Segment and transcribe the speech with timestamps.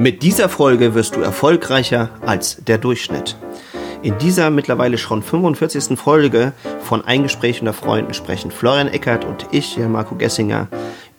[0.00, 3.36] Mit dieser Folge wirst du erfolgreicher als der Durchschnitt.
[4.00, 5.98] In dieser mittlerweile schon 45.
[5.98, 10.68] Folge von Ein Gespräch unter Freunden sprechen Florian Eckert und ich, Marco Gessinger,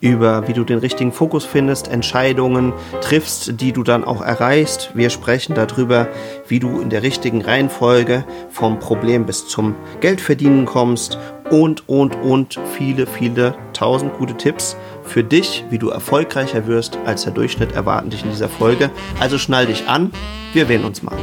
[0.00, 4.92] über wie du den richtigen Fokus findest, Entscheidungen triffst, die du dann auch erreichst.
[4.94, 6.08] Wir sprechen darüber,
[6.48, 11.18] wie du in der richtigen Reihenfolge vom Problem bis zum Geldverdienen kommst
[11.50, 14.74] und, und, und viele, viele tausend gute Tipps
[15.10, 18.90] für dich, wie du erfolgreicher wirst als der Durchschnitt, erwarten dich in dieser Folge.
[19.18, 20.12] Also schnall dich an,
[20.52, 21.16] wir wählen uns mal.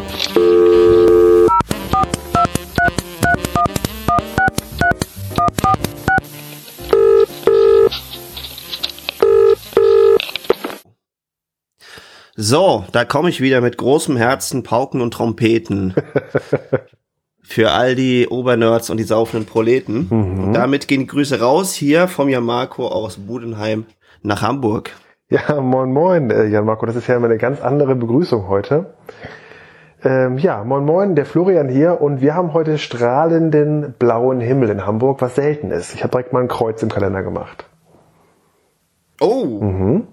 [12.36, 15.96] So, da komme ich wieder mit großem Herzen, Pauken und Trompeten.
[17.48, 20.08] Für all die Obernerds und die saufenden Proleten.
[20.10, 20.44] Mhm.
[20.44, 23.86] Und damit gehen die Grüße raus hier vom Jan Marco aus Budenheim
[24.22, 24.92] nach Hamburg.
[25.30, 26.86] Ja, moin moin, äh, Jan Marco.
[26.86, 28.94] Das ist ja immer eine ganz andere Begrüßung heute.
[30.04, 34.86] Ähm, ja, moin moin, der Florian hier und wir haben heute strahlenden blauen Himmel in
[34.86, 35.96] Hamburg, was selten ist.
[35.96, 37.66] Ich habe direkt mal ein Kreuz im Kalender gemacht.
[39.22, 39.62] Oh.
[39.62, 40.08] Mhm.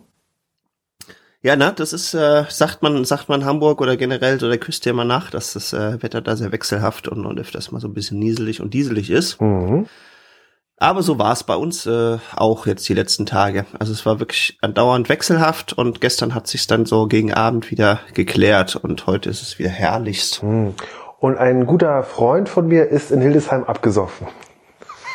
[1.45, 4.89] Ja, na, das ist, äh, sagt man, sagt man Hamburg oder generell so der Küste
[4.89, 7.93] immer nach, dass das äh, Wetter da sehr wechselhaft und, und öfters mal so ein
[7.93, 9.43] bisschen nieselig und dieselig ist.
[9.43, 9.85] Mhm.
[10.79, 13.67] Aber so war es bei uns äh, auch jetzt die letzten Tage.
[13.79, 18.01] Also es war wirklich andauernd wechselhaft und gestern hat sich dann so gegen Abend wieder
[18.15, 20.43] geklärt und heute ist es wieder herrlichst.
[20.43, 20.73] Mhm.
[21.21, 24.29] Und ein guter Freund von mir ist in Hildesheim abgesoffen.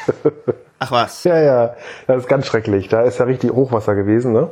[0.78, 1.24] Ach was?
[1.24, 2.88] Ja, ja, das ist ganz schrecklich.
[2.88, 4.52] Da ist ja richtig Hochwasser gewesen, ne?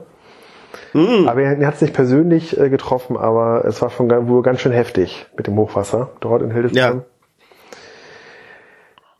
[0.97, 1.27] Mhm.
[1.27, 4.61] Aber er, er hat es nicht persönlich äh, getroffen, aber es war schon wohl ganz
[4.61, 6.97] schön heftig mit dem Hochwasser dort in Hildesheim.
[6.97, 7.03] Ja.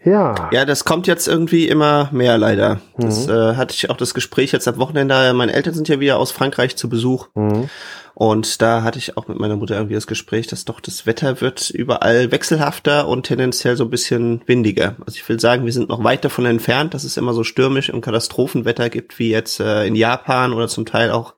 [0.03, 0.49] Ja.
[0.51, 2.79] Ja, das kommt jetzt irgendwie immer mehr leider.
[2.97, 3.33] Das mhm.
[3.33, 5.33] äh, hatte ich auch das Gespräch jetzt am Wochenende.
[5.33, 7.27] Meine Eltern sind ja wieder aus Frankreich zu Besuch.
[7.35, 7.69] Mhm.
[8.13, 11.39] Und da hatte ich auch mit meiner Mutter irgendwie das Gespräch, dass doch das Wetter
[11.39, 14.95] wird überall wechselhafter und tendenziell so ein bisschen windiger.
[15.05, 17.91] Also ich will sagen, wir sind noch weit davon entfernt, dass es immer so stürmisch
[17.91, 21.35] und Katastrophenwetter gibt wie jetzt äh, in Japan oder zum Teil auch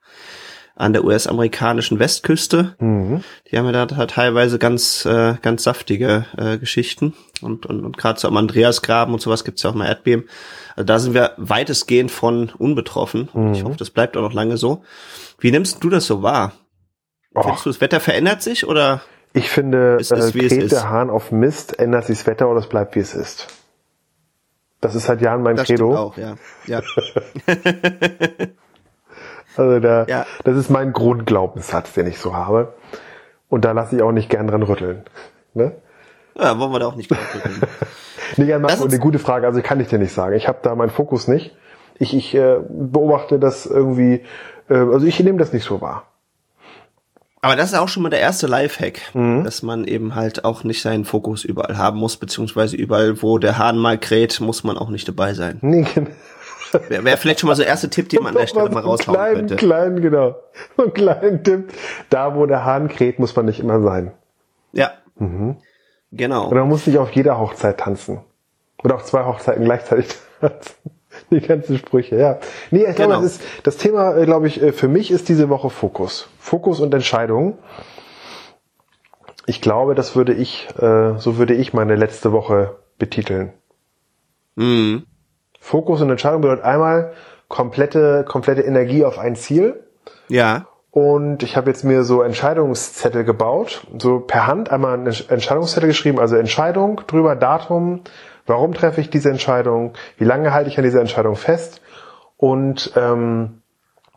[0.80, 2.76] an der US-amerikanischen Westküste.
[2.80, 3.22] Mhm.
[3.52, 7.14] Die haben ja da teilweise ganz, äh, ganz saftige äh, Geschichten.
[7.42, 10.30] Und, und, und gerade so am Andreasgraben und sowas gibt's ja auch mal Erdbeben.
[10.78, 13.28] Also da sind wir weitestgehend von unbetroffen.
[13.34, 13.54] Mhm.
[13.54, 14.84] Ich hoffe, das bleibt auch noch lange so.
[15.38, 16.54] Wie nimmst du das so wahr?
[17.36, 17.44] Oh.
[17.44, 19.02] Findest du, das Wetter verändert sich oder?
[19.34, 22.68] Ich finde, ist es, äh, der Hahn auf Mist, ändert sich das Wetter oder es
[22.68, 23.48] bleibt wie es ist.
[24.80, 25.94] Das ist seit Jahren mein das Credo.
[25.94, 26.36] auch, ja.
[26.68, 26.82] ja.
[29.60, 30.26] Also da, ja.
[30.46, 32.74] das ist mein Grundglaubenssatz, den ich so habe.
[33.50, 35.04] Und da lasse ich auch nicht gern dran rütteln.
[35.54, 35.74] Ne?
[36.40, 37.62] Ja, wollen wir da auch nicht dran rütteln.
[38.38, 39.46] nee, Marco, eine gute Frage.
[39.46, 40.34] Also kann ich dir nicht sagen.
[40.36, 41.54] Ich habe da meinen Fokus nicht.
[41.98, 44.24] Ich, ich äh, beobachte das irgendwie,
[44.70, 46.04] äh, also ich nehme das nicht so wahr.
[47.42, 49.44] Aber das ist auch schon mal der erste Lifehack, mhm.
[49.44, 53.58] dass man eben halt auch nicht seinen Fokus überall haben muss, beziehungsweise überall, wo der
[53.58, 55.58] Hahn mal kräht, muss man auch nicht dabei sein.
[55.62, 56.12] Nee, genau.
[56.88, 58.82] Wäre wär vielleicht schon mal so der erste Tipp, den man an der Stelle mal
[58.82, 59.56] raushauen kleinen, könnte.
[59.56, 60.36] Kleinen, genau.
[60.78, 61.74] So einen kleinen Tipp.
[62.10, 64.12] Da, wo der Hahn kräht, muss man nicht immer sein.
[64.72, 64.92] Ja.
[65.18, 65.58] Mhm.
[66.12, 66.48] Genau.
[66.48, 68.20] Und man muss nicht auf jeder Hochzeit tanzen.
[68.84, 70.08] Oder auf zwei Hochzeiten gleichzeitig
[70.42, 70.76] tanzen.
[71.32, 72.40] Die ganzen Sprüche, ja.
[72.72, 73.22] Nee, ich glaube, genau.
[73.22, 76.30] das, ist, das Thema, äh, glaube ich, äh, für mich ist diese Woche Fokus.
[76.40, 77.58] Fokus und Entscheidung.
[79.46, 83.54] Ich glaube, das würde ich, äh, so würde ich meine letzte Woche betiteln.
[84.56, 85.06] Mhm.
[85.70, 87.12] Fokus und Entscheidung bedeutet einmal
[87.48, 89.84] komplette, komplette Energie auf ein Ziel.
[90.28, 90.66] Ja.
[90.90, 96.20] Und ich habe jetzt mir so Entscheidungszettel gebaut, so per Hand einmal einen Entscheidungszettel geschrieben,
[96.20, 98.02] also Entscheidung drüber, Datum,
[98.48, 101.82] warum treffe ich diese Entscheidung, wie lange halte ich an dieser Entscheidung fest
[102.38, 103.62] und ähm,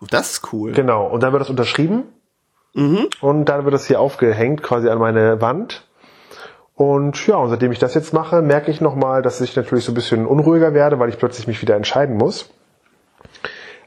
[0.09, 0.73] das ist cool.
[0.73, 2.05] Genau, und dann wird das unterschrieben
[2.73, 3.09] mhm.
[3.21, 5.87] und dann wird das hier aufgehängt quasi an meine Wand
[6.75, 9.93] und ja, und seitdem ich das jetzt mache, merke ich nochmal, dass ich natürlich so
[9.93, 12.51] ein bisschen unruhiger werde, weil ich plötzlich mich wieder entscheiden muss.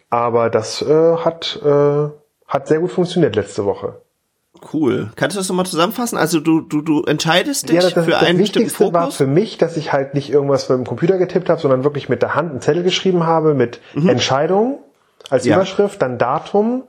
[0.09, 2.09] Aber das äh, hat, äh,
[2.47, 4.01] hat sehr gut funktioniert letzte Woche.
[4.73, 5.11] Cool.
[5.15, 6.17] Kannst du das nochmal zusammenfassen?
[6.17, 8.93] Also du, du, du entscheidest dich ja, das, für einen bestimmten Fokus?
[8.93, 12.07] war für mich, dass ich halt nicht irgendwas mit dem Computer getippt habe, sondern wirklich
[12.07, 14.09] mit der Hand einen Zettel geschrieben habe mit mhm.
[14.09, 14.79] Entscheidung
[15.29, 15.55] als ja.
[15.55, 16.83] Überschrift, dann Datum,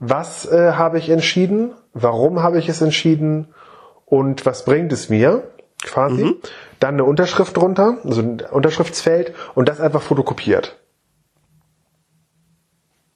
[0.00, 3.48] was äh, habe ich entschieden, warum habe ich es entschieden
[4.12, 5.42] und was bringt es mir
[5.82, 6.24] quasi.
[6.24, 6.36] Mhm.
[6.80, 10.78] Dann eine Unterschrift drunter, also ein Unterschriftsfeld und das einfach fotokopiert.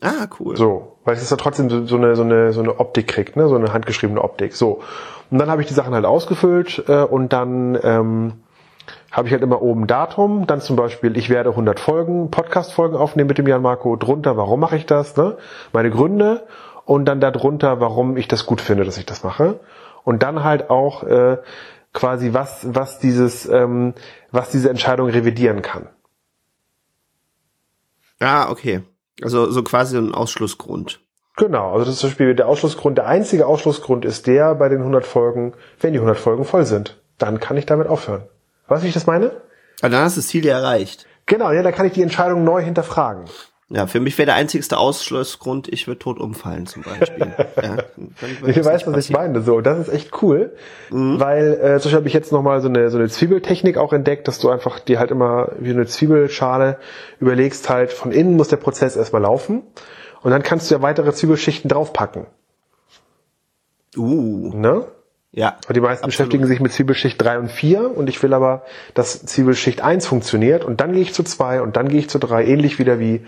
[0.01, 0.57] Ah, cool.
[0.57, 3.47] So, weil es ja trotzdem so, so, eine, so, eine, so eine Optik kriegt, ne?
[3.47, 4.55] so eine handgeschriebene Optik.
[4.55, 4.81] So.
[5.31, 8.33] Und dann habe ich die Sachen halt ausgefüllt äh, und dann ähm,
[9.13, 13.29] habe ich halt immer oben Datum, dann zum Beispiel, ich werde 100 Folgen, Podcast-Folgen aufnehmen
[13.29, 15.37] mit dem Jan Marco, drunter, warum mache ich das, ne?
[15.75, 16.47] meine Gründe
[16.87, 19.61] und dann darunter, warum ich das gut finde, dass ich das mache.
[20.07, 21.39] Und dann halt auch äh,
[21.93, 23.93] quasi was, was dieses, ähm,
[24.31, 25.89] was diese Entscheidung revidieren kann.
[28.21, 28.83] Ah, okay.
[29.21, 31.01] Also so quasi ein Ausschlussgrund.
[31.37, 32.99] Genau, also das ist zum Beispiel der Ausschlussgrund.
[32.99, 37.03] Der einzige Ausschlussgrund ist der bei den 100 Folgen, wenn die 100 Folgen voll sind.
[37.19, 38.23] Dann kann ich damit aufhören.
[38.69, 39.33] Weißt du, wie ich das meine?
[39.81, 41.09] Aber dann hast du das Ziel ja erreicht.
[41.27, 43.25] Genau, ja, dann kann ich die Entscheidung neu hinterfragen.
[43.69, 47.35] Ja, für mich wäre der einzigste Ausschlussgrund, ich würde tot umfallen zum Beispiel.
[47.63, 47.79] ja,
[48.47, 49.41] ich weiß, was ich meine.
[49.43, 50.55] So, das ist echt cool,
[50.91, 51.19] mhm.
[51.19, 54.29] weil äh, zum Beispiel habe ich jetzt nochmal so eine so eine Zwiebeltechnik auch entdeckt,
[54.29, 56.79] dass du einfach dir halt immer wie eine Zwiebelschale
[57.19, 59.65] überlegst halt, von innen muss der Prozess erstmal laufen
[60.23, 62.27] und dann kannst du ja weitere Zwiebelschichten draufpacken.
[63.97, 64.53] Uh.
[64.55, 64.87] Ne?
[65.37, 65.59] Ja.
[65.69, 66.31] Und die meisten absolut.
[66.31, 68.63] beschäftigen sich mit Zwiebelschicht 3 und 4 und ich will aber,
[68.95, 72.19] dass Zwiebelschicht 1 funktioniert und dann gehe ich zu 2 und dann gehe ich zu
[72.19, 73.21] 3, ähnlich wieder wie,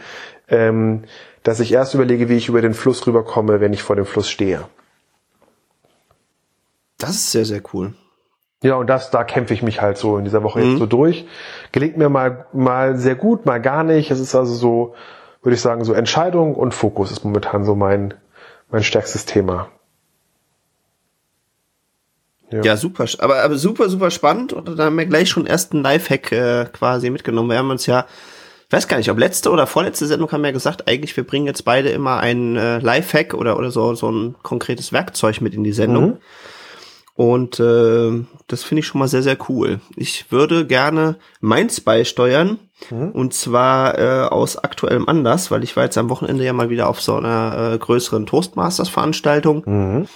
[0.49, 1.05] ähm,
[1.43, 4.31] dass ich erst überlege, wie ich über den Fluss rüberkomme, wenn ich vor dem Fluss
[4.31, 4.65] stehe.
[6.97, 7.93] Das ist sehr, sehr cool.
[8.63, 10.71] Ja, und das, da kämpfe ich mich halt so in dieser Woche mhm.
[10.71, 11.27] jetzt so durch.
[11.73, 14.11] Gelingt mir mal, mal sehr gut, mal gar nicht.
[14.11, 14.95] Es ist also so,
[15.43, 18.15] würde ich sagen, so Entscheidung und Fokus ist momentan so mein,
[18.71, 19.69] mein stärkstes Thema.
[22.51, 22.63] Ja.
[22.63, 26.33] ja, super, aber, aber super, super spannend und da haben wir gleich schon ersten Lifehack
[26.33, 27.51] äh, quasi mitgenommen.
[27.51, 28.07] Wir haben uns ja,
[28.71, 31.47] weiß gar nicht, ob letzte oder vorletzte Sendung haben wir ja gesagt, eigentlich wir bringen
[31.47, 35.65] jetzt beide immer ein äh, Lifehack oder oder so so ein konkretes Werkzeug mit in
[35.65, 36.07] die Sendung.
[36.07, 36.19] Mhm.
[37.19, 39.81] Und äh, das finde ich schon mal sehr, sehr cool.
[39.97, 42.61] Ich würde gerne meins beisteuern.
[42.91, 43.11] Mhm.
[43.11, 46.89] Und zwar äh, aus aktuellem Anlass, weil ich war jetzt am Wochenende ja mal wieder
[46.89, 49.65] auf so einer äh, größeren Toastmasters-Veranstaltung.
[49.67, 50.09] Mhm.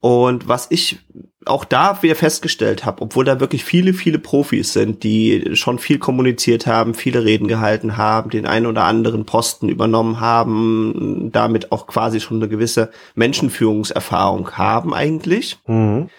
[0.00, 1.00] Und was ich
[1.46, 5.98] auch da wieder festgestellt habe, obwohl da wirklich viele, viele Profis sind, die schon viel
[5.98, 11.86] kommuniziert haben, viele Reden gehalten haben, den einen oder anderen Posten übernommen haben, damit auch
[11.86, 16.10] quasi schon eine gewisse Menschenführungserfahrung haben eigentlich, mhm.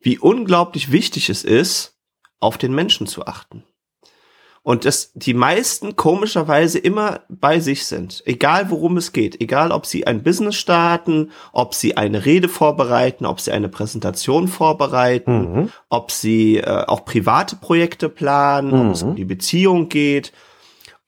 [0.00, 1.96] wie unglaublich wichtig es ist,
[2.38, 3.64] auf den Menschen zu achten
[4.64, 9.84] und dass die meisten komischerweise immer bei sich sind, egal worum es geht, egal ob
[9.84, 15.70] sie ein Business starten, ob sie eine Rede vorbereiten, ob sie eine Präsentation vorbereiten, mhm.
[15.90, 18.88] ob sie äh, auch private Projekte planen, mhm.
[18.88, 19.16] ob es um mhm.
[19.16, 20.32] die Beziehung geht.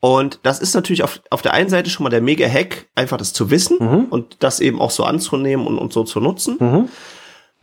[0.01, 3.33] Und das ist natürlich auf, auf der einen Seite schon mal der Mega-Hack, einfach das
[3.33, 4.05] zu wissen mhm.
[4.11, 6.91] und das eben auch so anzunehmen und, und so zu nutzen.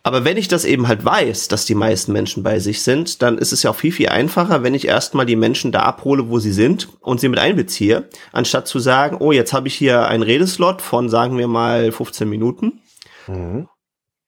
[0.05, 3.37] Aber wenn ich das eben halt weiß, dass die meisten Menschen bei sich sind, dann
[3.37, 6.39] ist es ja auch viel, viel einfacher, wenn ich erstmal die Menschen da abhole, wo
[6.39, 10.23] sie sind und sie mit einbeziehe, anstatt zu sagen, oh, jetzt habe ich hier einen
[10.23, 12.81] Redeslot von, sagen wir mal, 15 Minuten.
[13.27, 13.69] Mhm.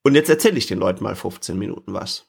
[0.02, 2.25] Und jetzt erzähle ich den Leuten mal 15 Minuten was.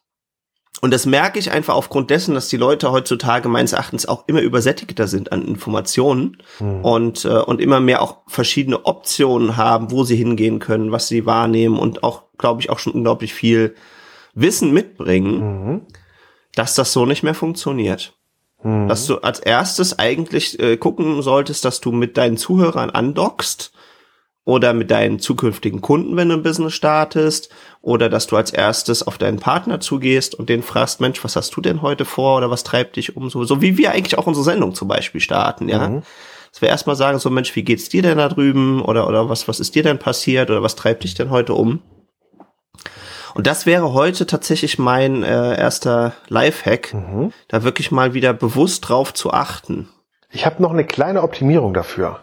[0.81, 4.41] Und das merke ich einfach aufgrund dessen, dass die Leute heutzutage meines Erachtens auch immer
[4.41, 6.85] übersättigter sind an Informationen mhm.
[6.85, 11.25] und, äh, und immer mehr auch verschiedene Optionen haben, wo sie hingehen können, was sie
[11.25, 13.75] wahrnehmen und auch, glaube ich, auch schon unglaublich viel
[14.35, 15.81] Wissen mitbringen, mhm.
[16.53, 18.13] dass das so nicht mehr funktioniert.
[18.63, 18.87] Mhm.
[18.87, 23.71] Dass du als erstes eigentlich äh, gucken solltest, dass du mit deinen Zuhörern andockst
[24.47, 27.49] oder mit deinen zukünftigen Kunden, wenn du ein Business startest,
[27.81, 31.53] oder dass du als erstes auf deinen Partner zugehst und den fragst, Mensch, was hast
[31.57, 33.29] du denn heute vor oder was treibt dich um?
[33.29, 35.89] So, so wie wir eigentlich auch unsere Sendung zum Beispiel starten, ja.
[35.89, 36.03] Mhm.
[36.53, 38.81] Dass wir erstmal sagen, so Mensch, wie geht's dir denn da drüben?
[38.81, 40.49] Oder, oder was, was ist dir denn passiert?
[40.49, 41.81] Oder was treibt dich denn heute um?
[43.35, 47.33] Und das wäre heute tatsächlich mein äh, erster Lifehack, mhm.
[47.49, 49.89] da wirklich mal wieder bewusst drauf zu achten.
[50.31, 52.21] Ich habe noch eine kleine Optimierung dafür.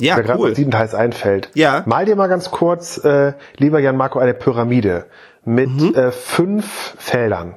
[0.00, 0.54] Ja, mir cool.
[0.54, 1.50] Siebenteils einfällt.
[1.54, 1.82] Ja.
[1.86, 5.06] Mal dir mal ganz kurz, äh, lieber Jan Marco, eine Pyramide
[5.44, 5.94] mit mhm.
[5.94, 7.56] äh, fünf Feldern.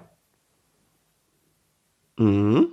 [2.18, 2.68] Mhm.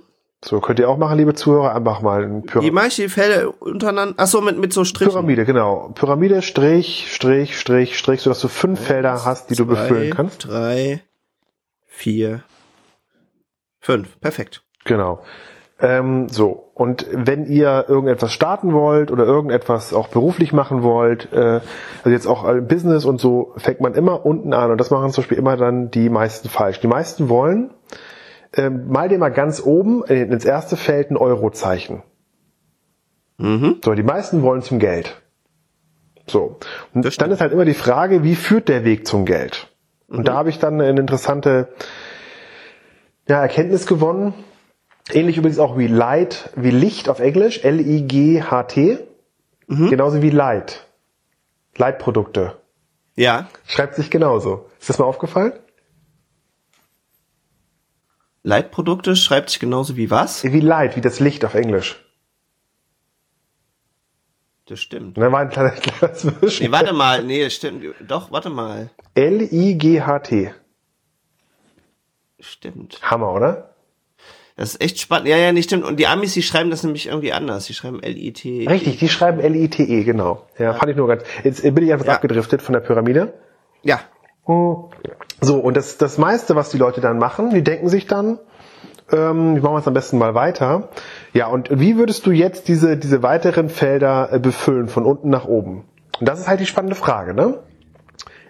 [0.45, 2.71] So, könnt ihr auch machen, liebe Zuhörer, einfach mal ein Pyramide.
[2.71, 4.13] Wie mache ich die Felder untereinander?
[4.17, 5.11] Ach so, mit, mit so Strichen.
[5.11, 5.89] Pyramide, genau.
[5.95, 10.13] Pyramide, Strich, Strich, Strich, Strich, sodass du fünf Eins, Felder hast, die zwei, du befüllen
[10.13, 10.47] kannst.
[10.47, 11.01] Drei,
[11.87, 12.43] vier,
[13.79, 14.19] fünf.
[14.21, 14.63] Perfekt.
[14.85, 15.23] Genau.
[15.79, 21.59] Ähm, so, und wenn ihr irgendetwas starten wollt oder irgendetwas auch beruflich machen wollt, äh,
[21.99, 25.11] also jetzt auch im Business und so, fängt man immer unten an und das machen
[25.11, 26.79] zum Beispiel immer dann die meisten falsch.
[26.79, 27.69] Die meisten wollen,
[28.53, 32.01] äh, mal dir mal ganz oben ins erste Feld ein Eurozeichen.
[33.37, 33.77] Mhm.
[33.85, 35.21] So, die meisten wollen zum Geld.
[36.25, 36.57] So.
[36.93, 39.67] Und dann ist halt immer die Frage, wie führt der Weg zum Geld?
[40.07, 40.23] Und mhm.
[40.23, 41.67] da habe ich dann eine interessante
[43.27, 44.33] ja, Erkenntnis gewonnen
[45.11, 48.99] Ähnlich übrigens auch wie Light, wie Licht auf Englisch, L-I-G-H-T.
[49.67, 49.89] Mhm.
[49.89, 50.85] Genauso wie Light.
[51.75, 52.57] Light-Produkte.
[53.15, 53.47] Ja.
[53.65, 54.69] Schreibt sich genauso.
[54.79, 55.53] Ist das mal aufgefallen?
[58.43, 60.43] Light-Produkte schreibt sich genauso wie was?
[60.43, 62.03] Wie Light, wie das Licht auf Englisch.
[64.67, 65.17] Das stimmt.
[65.17, 65.75] Da war ein kleiner
[66.13, 66.65] Zwischen.
[66.65, 67.83] Nee, warte mal, nee, das stimmt.
[68.05, 68.89] Doch, warte mal.
[69.15, 70.53] L-I-G-H-T.
[72.39, 72.99] Stimmt.
[73.01, 73.73] Hammer, oder?
[74.57, 75.27] Das ist echt spannend.
[75.27, 75.85] Ja, ja, nicht stimmt.
[75.85, 77.67] Und die Amis, die schreiben das nämlich irgendwie anders.
[77.67, 78.65] Die schreiben L-I-T.
[78.65, 78.69] -E.
[78.69, 80.47] Richtig, die schreiben L-I-T-E, genau.
[80.57, 81.23] Ja, ja, fand ich nur ganz.
[81.43, 82.13] Jetzt bin ich einfach ja.
[82.13, 83.35] abgedriftet von der Pyramide.
[83.83, 83.99] Ja.
[85.41, 88.39] So, und das, das meiste, was die Leute dann machen, die denken sich dann,
[89.11, 90.89] ähm, wie machen wir es am besten mal weiter?
[91.33, 95.45] Ja, und wie würdest du jetzt diese, diese weiteren Felder äh, befüllen, von unten nach
[95.45, 95.85] oben?
[96.19, 97.59] Und das ist halt die spannende Frage, ne?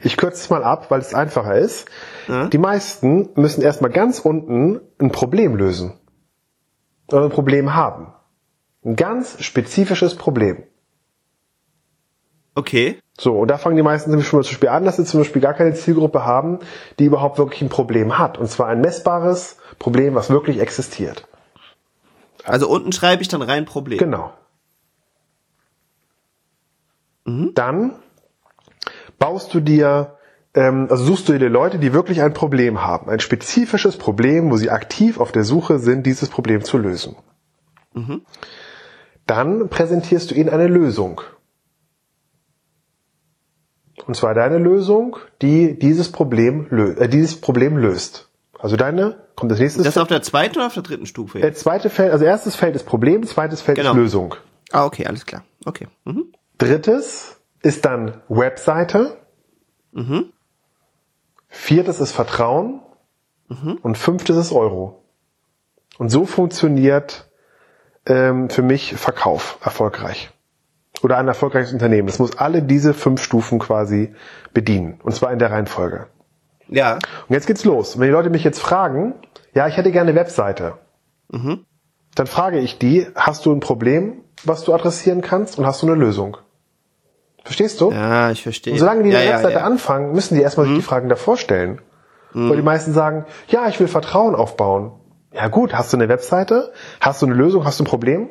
[0.01, 1.88] Ich kürze es mal ab, weil es einfacher ist.
[2.27, 2.48] Ja.
[2.48, 5.94] Die meisten müssen erstmal ganz unten ein Problem lösen.
[7.12, 8.13] Oder ein Problem haben.
[8.84, 10.63] Ein ganz spezifisches Problem.
[12.56, 13.00] Okay.
[13.20, 15.20] So, und da fangen die meisten nämlich schon mal zum Beispiel an, dass sie zum
[15.20, 16.60] Beispiel gar keine Zielgruppe haben,
[17.00, 18.38] die überhaupt wirklich ein Problem hat.
[18.38, 21.27] Und zwar ein messbares Problem, was wirklich existiert.
[22.44, 24.00] Also unten schreibe ich dann rein Problem.
[24.00, 24.34] Genau.
[27.25, 27.54] Mhm.
[27.54, 27.96] Dann
[29.20, 30.18] baust du dir,
[30.54, 33.10] ähm, also suchst du dir Leute, die wirklich ein Problem haben.
[33.10, 37.16] Ein spezifisches Problem, wo sie aktiv auf der Suche sind, dieses Problem zu lösen.
[37.94, 38.22] Mhm.
[39.26, 41.22] Dann präsentierst du ihnen eine Lösung.
[44.06, 48.30] Und zwar deine Lösung, die dieses Problem, lö äh, dieses Problem löst.
[48.60, 49.84] Also deine, kommt das nächste.
[49.84, 51.40] Das auf der zweiten oder auf der dritten Stufe?
[51.40, 53.92] Der zweite Feld, also erstes Feld ist Problem, zweites Feld genau.
[53.92, 54.36] ist Lösung.
[54.72, 55.44] Ah, okay, alles klar.
[55.66, 55.88] Okay.
[56.06, 56.32] Mhm.
[56.58, 57.37] Drittes
[57.68, 59.18] ist dann Webseite.
[59.92, 60.32] Mhm.
[61.50, 62.82] Viertes ist Vertrauen.
[63.50, 63.80] Mhm.
[63.82, 65.04] Und fünftes ist Euro.
[65.98, 67.30] Und so funktioniert
[68.06, 70.32] ähm, für mich Verkauf erfolgreich
[71.04, 72.08] oder ein erfolgreiches Unternehmen.
[72.08, 74.14] Das muss alle diese fünf Stufen quasi
[74.54, 75.00] bedienen.
[75.04, 76.08] Und zwar in der Reihenfolge.
[76.70, 76.96] Ja.
[76.96, 78.00] Und jetzt geht's los.
[78.00, 79.14] wenn die Leute mich jetzt fragen,
[79.54, 80.76] ja, ich hätte gerne eine Webseite,
[81.30, 81.66] mhm.
[82.16, 85.88] dann frage ich die, hast du ein Problem, was du adressieren kannst und hast du
[85.88, 86.38] eine Lösung?
[87.48, 87.94] Verstehst du?
[87.94, 88.74] Ja, ich verstehe.
[88.74, 89.66] Und solange die ja, eine Webseite ja, ja.
[89.66, 90.72] anfangen, müssen die erstmal mhm.
[90.72, 91.80] sich die Fragen davor stellen.
[92.34, 92.50] Mhm.
[92.50, 94.92] Weil die meisten sagen, ja, ich will Vertrauen aufbauen.
[95.32, 96.74] Ja gut, hast du eine Webseite?
[97.00, 97.63] Hast du eine Lösung?
[97.63, 98.27] Hast du ein Problem?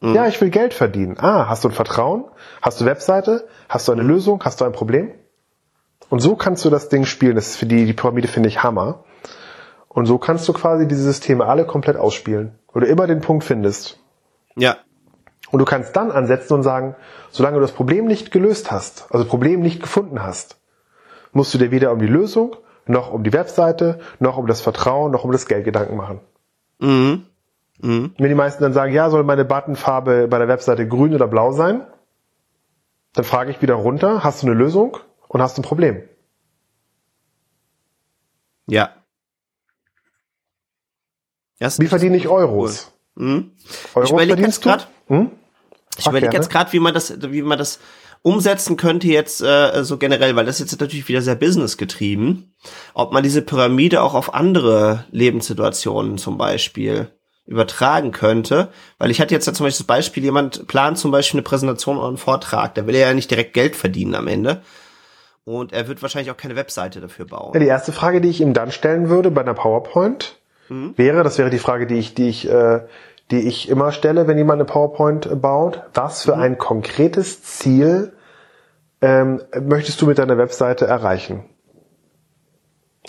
[0.00, 0.14] Mhm.
[0.14, 1.16] Ja, ich will Geld verdienen.
[1.18, 2.26] Ah, hast du ein Vertrauen?
[2.60, 3.48] Hast du Webseite?
[3.70, 4.42] Hast du eine Lösung?
[4.44, 5.12] Hast du ein Problem?
[6.10, 7.36] Und so kannst du das Ding spielen.
[7.36, 9.04] Das ist für die, die Pyramide finde ich Hammer.
[9.88, 12.58] Und so kannst du quasi diese Systeme alle komplett ausspielen.
[12.70, 13.98] Wo du immer den Punkt findest.
[14.56, 14.76] Ja.
[15.52, 16.96] Und du kannst dann ansetzen und sagen,
[17.30, 20.56] solange du das Problem nicht gelöst hast, also Problem nicht gefunden hast,
[21.32, 22.56] musst du dir weder um die Lösung,
[22.86, 26.20] noch um die Webseite, noch um das Vertrauen, noch um das Geld Gedanken machen.
[26.78, 27.26] Mhm.
[27.80, 28.14] Mhm.
[28.16, 31.52] Wenn die meisten dann sagen, ja, soll meine Buttonfarbe bei der Webseite grün oder blau
[31.52, 31.86] sein,
[33.12, 34.96] dann frage ich wieder runter, hast du eine Lösung
[35.28, 36.02] und hast du ein Problem?
[38.66, 38.90] Ja.
[41.58, 42.90] Wie verdiene ich Euros?
[43.16, 43.24] Cool.
[43.24, 43.50] Mhm.
[43.94, 45.30] Euros ich überlege jetzt gerade, hm?
[45.98, 47.78] Ich überlege jetzt gerade, wie man das, wie man das
[48.22, 52.54] umsetzen könnte jetzt äh, so generell, weil das jetzt natürlich wieder sehr business getrieben,
[52.94, 57.10] ob man diese Pyramide auch auf andere Lebenssituationen zum Beispiel
[57.44, 58.68] übertragen könnte,
[58.98, 61.98] weil ich hatte jetzt ja zum Beispiel das Beispiel, jemand plant zum Beispiel eine Präsentation
[61.98, 64.62] oder einen Vortrag, der will ja nicht direkt Geld verdienen am Ende.
[65.44, 67.50] Und er wird wahrscheinlich auch keine Webseite dafür bauen.
[67.54, 70.36] Ja, die erste Frage, die ich ihm dann stellen würde bei einer PowerPoint,
[70.68, 70.94] mhm.
[70.96, 72.82] wäre, das wäre die Frage, die ich, die ich, äh,
[73.30, 76.42] die ich immer stelle, wenn jemand eine PowerPoint baut, was für mhm.
[76.42, 78.12] ein konkretes Ziel
[79.00, 81.44] ähm, möchtest du mit deiner Webseite erreichen?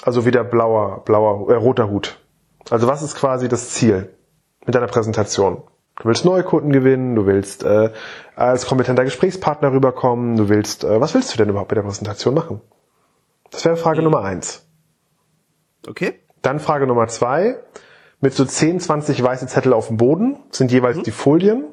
[0.03, 2.19] Also wieder blauer, blauer, äh, roter Hut.
[2.69, 4.09] Also was ist quasi das Ziel?
[4.65, 5.63] mit deiner Präsentation.
[5.97, 7.91] Du willst neue Kunden gewinnen, du willst äh,
[8.35, 12.33] als kompetenter Gesprächspartner rüberkommen, du willst, äh, was willst du denn überhaupt mit der Präsentation
[12.33, 12.61] machen?
[13.51, 14.05] Das wäre Frage mhm.
[14.05, 14.65] Nummer eins.
[15.87, 16.19] Okay.
[16.41, 17.57] Dann Frage Nummer zwei.
[18.23, 21.03] Mit so 10, 20 weiße Zettel auf dem Boden sind jeweils mhm.
[21.03, 21.65] die Folien.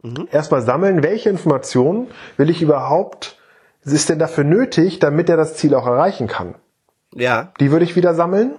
[0.00, 0.28] Mhm.
[0.30, 2.06] Erstmal sammeln, welche Informationen
[2.36, 3.40] will ich überhaupt,
[3.82, 6.54] ist denn dafür nötig, damit er das Ziel auch erreichen kann?
[7.12, 7.52] Ja.
[7.58, 8.52] Die würde ich wieder sammeln.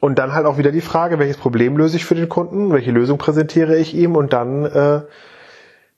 [0.00, 2.90] Und dann halt auch wieder die Frage, welches Problem löse ich für den Kunden, welche
[2.90, 5.00] Lösung präsentiere ich ihm und dann äh,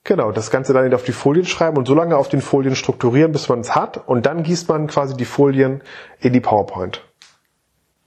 [0.05, 3.33] genau das Ganze dann auf die Folien schreiben und so lange auf den Folien strukturieren,
[3.33, 5.83] bis man es hat und dann gießt man quasi die Folien
[6.21, 7.03] in die PowerPoint.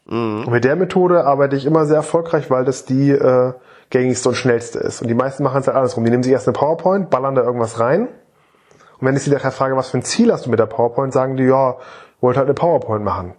[0.07, 0.45] Mhm.
[0.47, 3.53] Und mit der Methode arbeite ich immer sehr erfolgreich, weil das die äh,
[3.91, 5.03] gängigste und schnellste ist.
[5.03, 6.05] Und die meisten machen es halt andersrum.
[6.05, 8.09] Die nehmen sich erst eine PowerPoint, ballern da irgendwas rein.
[8.99, 11.13] Und wenn ich sie nachher frage, was für ein Ziel hast du mit der PowerPoint,
[11.13, 11.77] sagen die, ja,
[12.21, 13.35] wollte halt eine PowerPoint machen.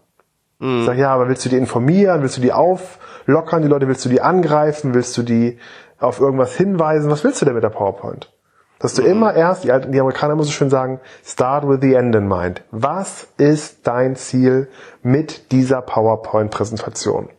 [0.60, 0.86] Mhm.
[0.86, 2.22] Sag, ja, aber willst du die informieren?
[2.22, 3.62] Willst du die auflockern?
[3.62, 4.94] Die Leute, willst du die angreifen?
[4.94, 5.60] Willst du die
[6.00, 7.10] auf irgendwas hinweisen?
[7.10, 8.32] Was willst du denn mit der PowerPoint?
[8.80, 9.10] Dass du mhm.
[9.10, 12.64] immer erst, die, Amerikaner immer so schön sagen, start with the end in mind.
[12.72, 14.68] Was ist dein Ziel
[15.02, 17.30] mit dieser PowerPoint-Präsentation?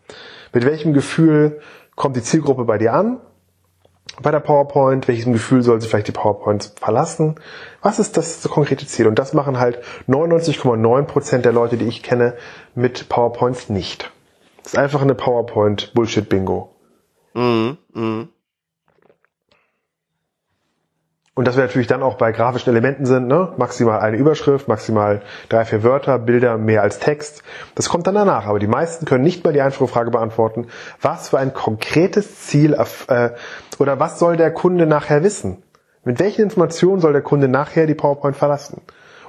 [0.53, 1.61] Mit welchem Gefühl
[1.95, 3.21] kommt die Zielgruppe bei dir an?
[4.23, 5.09] bei der PowerPoint?
[5.09, 7.37] Welches Gefühl soll sie vielleicht die PowerPoint verlassen?
[7.83, 9.07] Was ist das konkrete Ziel?
[9.07, 12.35] Und das machen halt 99,9% der Leute, die ich kenne,
[12.75, 14.11] mit PowerPoints nicht.
[14.63, 16.75] Das ist einfach eine PowerPoint-Bullshit-Bingo.
[17.35, 18.29] Mhm, mh.
[21.37, 23.53] Und dass wir natürlich dann auch bei grafischen Elementen sind, ne?
[23.59, 27.43] maximal eine Überschrift, maximal drei, vier Wörter, Bilder mehr als Text.
[27.75, 28.47] Das kommt dann danach.
[28.47, 30.69] Aber die meisten können nicht mal die einfache Frage beantworten,
[31.03, 33.31] was für ein konkretes Ziel äh,
[33.79, 35.63] oder was soll der Kunde nachher wissen?
[36.05, 38.81] Mit welchen Informationen soll der Kunde nachher die PowerPoint verlassen?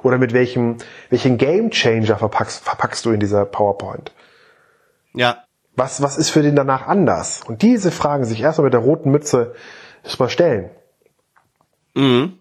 [0.02, 0.78] Oder mit welchem,
[1.10, 4.14] welchen Game Changer verpackst, verpackst du in dieser PowerPoint?
[5.14, 5.44] Ja.
[5.76, 7.42] Was, was ist für den danach anders?
[7.46, 9.56] Und diese Fragen sich erstmal mit der roten Mütze
[10.06, 10.70] erstmal stellen.
[11.98, 12.34] Mhm.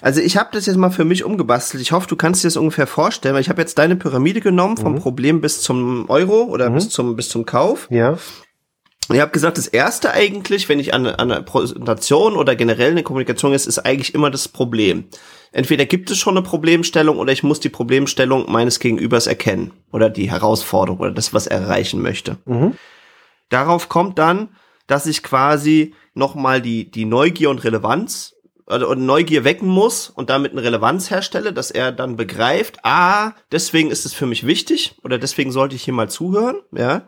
[0.00, 1.80] Also ich habe das jetzt mal für mich umgebastelt.
[1.80, 4.76] Ich hoffe, du kannst dir das ungefähr vorstellen, weil ich habe jetzt deine Pyramide genommen
[4.76, 4.98] vom mhm.
[4.98, 6.74] Problem bis zum Euro oder mhm.
[6.74, 7.86] bis zum bis zum Kauf.
[7.90, 8.18] Ja.
[9.08, 12.92] Und ich habe gesagt, das erste eigentlich, wenn ich an, an einer Präsentation oder generell
[12.92, 15.04] eine Kommunikation ist, ist eigentlich immer das Problem.
[15.52, 20.08] Entweder gibt es schon eine Problemstellung oder ich muss die Problemstellung meines Gegenübers erkennen oder
[20.08, 22.38] die Herausforderung oder das, was er erreichen möchte.
[22.46, 22.74] Mhm.
[23.50, 24.48] Darauf kommt dann,
[24.86, 28.34] dass ich quasi nochmal die, die Neugier und Relevanz
[28.66, 33.32] oder, oder Neugier wecken muss und damit eine Relevanz herstelle, dass er dann begreift, ah,
[33.50, 37.06] deswegen ist es für mich wichtig oder deswegen sollte ich hier mal zuhören, ja.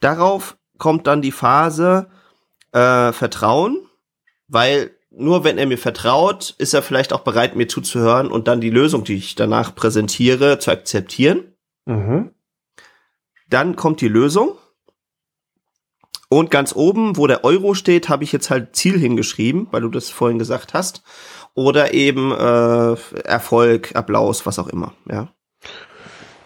[0.00, 2.08] Darauf kommt dann die Phase
[2.72, 3.88] äh, Vertrauen,
[4.48, 8.60] weil nur wenn er mir vertraut, ist er vielleicht auch bereit, mir zuzuhören und dann
[8.60, 11.54] die Lösung, die ich danach präsentiere, zu akzeptieren.
[11.86, 12.32] Mhm.
[13.48, 14.58] Dann kommt die Lösung
[16.38, 19.88] und ganz oben, wo der Euro steht, habe ich jetzt halt Ziel hingeschrieben, weil du
[19.88, 21.02] das vorhin gesagt hast.
[21.54, 24.92] Oder eben äh, Erfolg, Applaus, was auch immer.
[25.08, 25.28] Ja.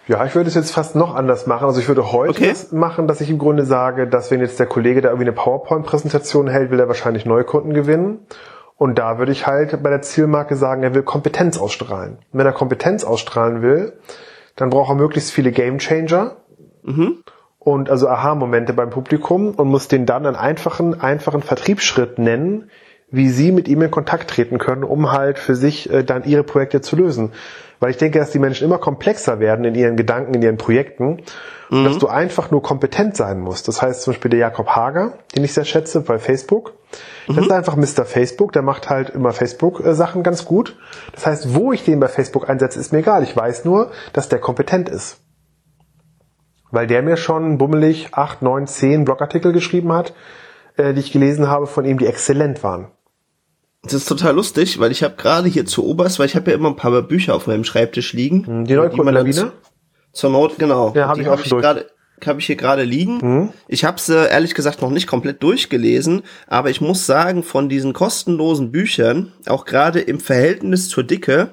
[0.06, 1.66] Ja, ich würde es jetzt fast noch anders machen.
[1.66, 2.54] Also ich würde heute okay.
[2.70, 6.48] machen, dass ich im Grunde sage, dass wenn jetzt der Kollege da irgendwie eine PowerPoint-Präsentation
[6.48, 8.26] hält, will er wahrscheinlich Neukunden gewinnen.
[8.76, 12.18] Und da würde ich halt bei der Zielmarke sagen, er will Kompetenz ausstrahlen.
[12.30, 13.98] Und wenn er Kompetenz ausstrahlen will,
[14.56, 16.36] dann braucht er möglichst viele Gamechanger.
[16.82, 17.22] Mhm
[17.58, 22.70] und also Aha-Momente beim Publikum und muss den dann einen einfachen, einfachen Vertriebsschritt nennen,
[23.10, 26.44] wie sie mit ihm in Kontakt treten können, um halt für sich äh, dann ihre
[26.44, 27.32] Projekte zu lösen.
[27.80, 31.22] Weil ich denke, dass die Menschen immer komplexer werden in ihren Gedanken, in ihren Projekten
[31.70, 31.78] mhm.
[31.78, 33.68] und dass du einfach nur kompetent sein musst.
[33.68, 36.74] Das heißt zum Beispiel der Jakob Hager, den ich sehr schätze bei Facebook.
[37.26, 37.42] Das mhm.
[37.42, 38.04] ist einfach Mr.
[38.04, 40.76] Facebook, der macht halt immer Facebook-Sachen ganz gut.
[41.12, 43.22] Das heißt, wo ich den bei Facebook einsetze, ist mir egal.
[43.22, 45.20] Ich weiß nur, dass der kompetent ist
[46.70, 50.14] weil der mir schon bummelig acht, neun, zehn Blogartikel geschrieben hat,
[50.76, 52.88] äh, die ich gelesen habe von ihm, die exzellent waren.
[53.82, 56.56] Das ist total lustig, weil ich habe gerade hier zu Oberst, weil ich habe ja
[56.56, 58.46] immer ein paar Bücher auf meinem Schreibtisch liegen.
[58.46, 59.52] Hm, die Neukundenlawine?
[60.12, 60.92] Zur Not, genau.
[60.94, 61.86] Ja, habe ich auch hab gerade
[62.26, 63.18] habe ich hier gerade liegen.
[63.22, 63.48] Mhm.
[63.68, 67.68] Ich habe sie äh, ehrlich gesagt noch nicht komplett durchgelesen, aber ich muss sagen, von
[67.68, 71.50] diesen kostenlosen Büchern, auch gerade im Verhältnis zur Dicke,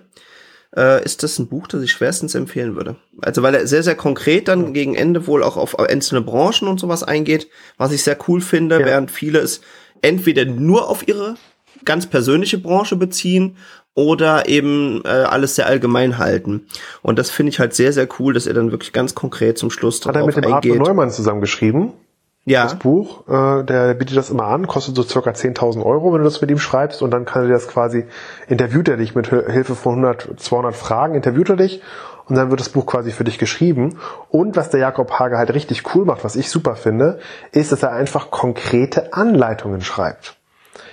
[0.76, 2.96] äh, ist das ein Buch, das ich schwerstens empfehlen würde.
[3.22, 6.80] Also weil er sehr, sehr konkret dann gegen Ende wohl auch auf einzelne Branchen und
[6.80, 8.86] sowas eingeht, was ich sehr cool finde, ja.
[8.86, 9.62] während viele es
[10.02, 11.36] entweder nur auf ihre
[11.84, 13.58] ganz persönliche Branche beziehen
[13.94, 16.68] oder eben äh, alles sehr allgemein halten.
[17.02, 19.72] Und das finde ich halt sehr, sehr cool, dass er dann wirklich ganz konkret zum
[19.72, 20.74] Schluss drauf Hat er mit dem eingeht.
[20.74, 21.94] Arthur Neumann zusammengeschrieben?
[22.46, 22.64] Ja.
[22.64, 23.28] das Buch.
[23.28, 26.52] Äh, der bietet das immer an, kostet so circa 10.000 Euro, wenn du das mit
[26.52, 28.06] ihm schreibst und dann kann er dir das quasi,
[28.48, 31.82] interviewt er dich mit Hilfe von 100, 200 Fragen, interviewt er dich
[32.28, 33.98] und dann wird das Buch quasi für dich geschrieben.
[34.30, 37.20] Und was der Jakob Hage halt richtig cool macht, was ich super finde,
[37.52, 40.38] ist, dass er einfach konkrete Anleitungen schreibt.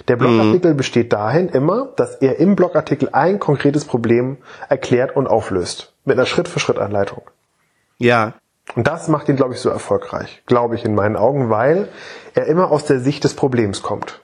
[0.09, 0.77] Der Blogartikel mhm.
[0.77, 4.39] besteht dahin immer, dass er im Blogartikel ein konkretes Problem
[4.69, 5.93] erklärt und auflöst.
[6.05, 7.23] Mit einer Schritt-für-Schritt-Anleitung.
[7.99, 8.35] Ja.
[8.75, 11.89] Und das macht ihn, glaube ich, so erfolgreich, glaube ich in meinen Augen, weil
[12.35, 14.21] er immer aus der Sicht des Problems kommt.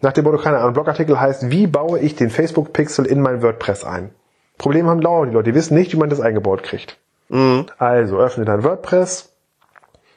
[0.00, 3.84] Nach dem Motto, keine Ahnung, Blogartikel heißt, wie baue ich den Facebook-Pixel in mein WordPress
[3.84, 4.10] ein?
[4.58, 6.98] Problem haben dauernd die Leute, die wissen nicht, wie man das eingebaut kriegt.
[7.28, 7.66] Mhm.
[7.78, 9.34] Also öffne dein WordPress,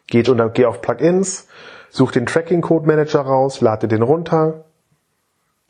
[0.08, 1.48] geht unter, geh auf Plugins,
[1.90, 4.66] such den Tracking-Code-Manager raus, lade den runter,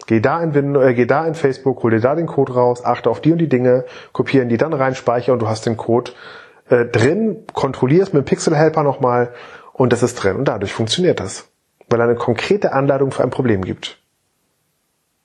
[0.08, 2.84] geh da in, Windows, äh, geh da in Facebook, hol dir da den Code raus,
[2.84, 5.78] achte auf die und die Dinge, kopieren die dann rein, speicher und du hast den
[5.78, 6.12] Code
[6.69, 9.34] äh, drin, kontrollierst mit dem Pixel-Helper nochmal
[9.73, 10.38] und das ist drin.
[10.38, 11.49] Und dadurch funktioniert das.
[11.89, 13.99] Weil er eine konkrete Anleitung für ein Problem gibt.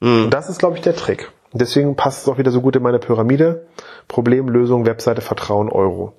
[0.00, 0.24] Mhm.
[0.24, 1.32] Und das ist, glaube ich, der Trick.
[1.52, 3.66] Deswegen passt es auch wieder so gut in meine Pyramide.
[4.08, 6.14] Problem, Lösung, Webseite, Vertrauen, Euro.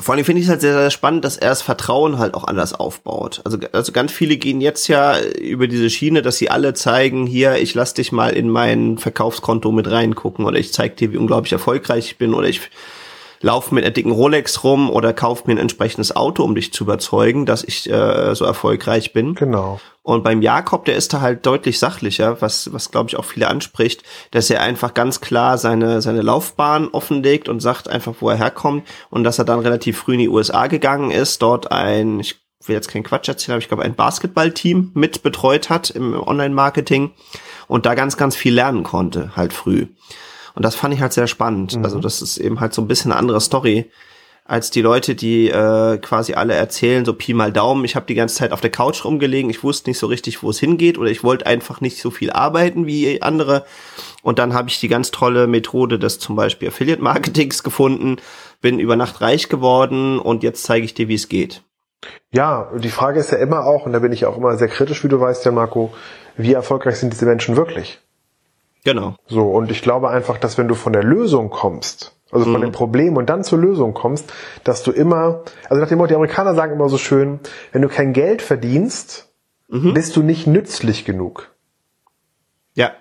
[0.00, 2.44] Vor allem finde ich es halt sehr, sehr spannend, dass er das Vertrauen halt auch
[2.44, 3.42] anders aufbaut.
[3.44, 7.56] Also, also ganz viele gehen jetzt ja über diese Schiene, dass sie alle zeigen, hier,
[7.56, 11.52] ich lass dich mal in mein Verkaufskonto mit reingucken oder ich zeig dir, wie unglaublich
[11.52, 12.60] erfolgreich ich bin oder ich
[13.40, 16.84] lauf mit einer dicken Rolex rum oder kauf mir ein entsprechendes Auto, um dich zu
[16.84, 19.34] überzeugen, dass ich äh, so erfolgreich bin.
[19.34, 19.80] Genau.
[20.02, 23.48] Und beim Jakob, der ist da halt deutlich sachlicher, was, was glaube ich auch viele
[23.48, 28.36] anspricht, dass er einfach ganz klar seine, seine Laufbahn offenlegt und sagt einfach, wo er
[28.36, 32.40] herkommt und dass er dann relativ früh in die USA gegangen ist, dort ein, ich
[32.66, 37.12] will jetzt keinen Quatsch erzählen, aber ich glaube ein Basketballteam mit betreut hat im Online-Marketing
[37.68, 39.86] und da ganz, ganz viel lernen konnte, halt früh.
[40.54, 41.76] Und das fand ich halt sehr spannend.
[41.76, 41.84] Mhm.
[41.84, 43.90] Also das ist eben halt so ein bisschen eine andere Story
[44.50, 48.16] als die Leute, die äh, quasi alle erzählen, so Pi mal Daumen, ich habe die
[48.16, 51.08] ganze Zeit auf der Couch rumgelegen, ich wusste nicht so richtig, wo es hingeht oder
[51.08, 53.64] ich wollte einfach nicht so viel arbeiten wie andere.
[54.22, 58.16] Und dann habe ich die ganz tolle Methode des zum Beispiel Affiliate Marketings gefunden,
[58.60, 61.62] bin über Nacht reich geworden und jetzt zeige ich dir, wie es geht.
[62.32, 65.04] Ja, die Frage ist ja immer auch, und da bin ich auch immer sehr kritisch,
[65.04, 65.94] wie du weißt, ja Marco,
[66.36, 68.00] wie erfolgreich sind diese Menschen wirklich?
[68.84, 69.16] Genau.
[69.26, 72.66] So, und ich glaube einfach, dass wenn du von der Lösung kommst, also von mhm.
[72.66, 74.32] dem Problem und dann zur Lösung kommst,
[74.64, 77.40] dass du immer, also nach dem Motto, die Amerikaner sagen immer so schön,
[77.72, 79.32] wenn du kein Geld verdienst,
[79.68, 79.94] mhm.
[79.94, 81.50] bist du nicht nützlich genug.
[82.74, 82.92] Ja.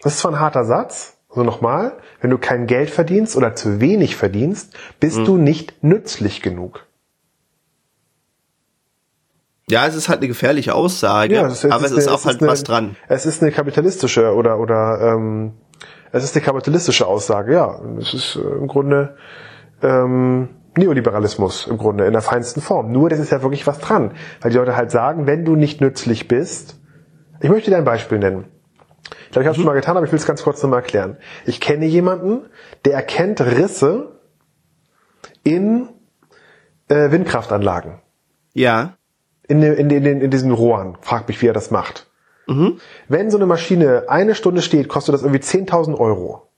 [0.00, 3.80] Das ist zwar ein harter Satz, also nochmal, wenn du kein Geld verdienst oder zu
[3.80, 5.24] wenig verdienst, bist mhm.
[5.24, 6.86] du nicht nützlich genug.
[9.70, 12.20] Ja, es ist halt eine gefährliche Aussage, ja, es ist, aber es ist, eine, auch
[12.20, 12.96] es halt eine, was dran.
[13.08, 15.52] Es ist eine kapitalistische oder oder ähm,
[16.10, 17.80] es ist eine kapitalistische Aussage, ja.
[18.00, 19.16] Es ist äh, im Grunde
[19.82, 22.92] ähm, Neoliberalismus im Grunde in der feinsten Form.
[22.92, 25.80] Nur das ist ja wirklich was dran, weil die Leute halt sagen, wenn du nicht
[25.80, 26.80] nützlich bist,
[27.40, 28.46] ich möchte dir ein Beispiel nennen.
[29.26, 29.62] Ich glaube, ich habe es mhm.
[29.62, 31.18] schon mal getan, aber ich will es ganz kurz nochmal erklären.
[31.44, 32.46] Ich kenne jemanden,
[32.84, 34.18] der erkennt Risse
[35.44, 35.88] in
[36.88, 38.00] äh, Windkraftanlagen.
[38.54, 38.97] Ja
[39.48, 40.96] in, in, in, in diesen Rohren.
[41.00, 42.06] Frag mich, wie er das macht.
[42.46, 42.80] Mhm.
[43.08, 46.48] Wenn so eine Maschine eine Stunde steht, kostet das irgendwie 10.000 Euro.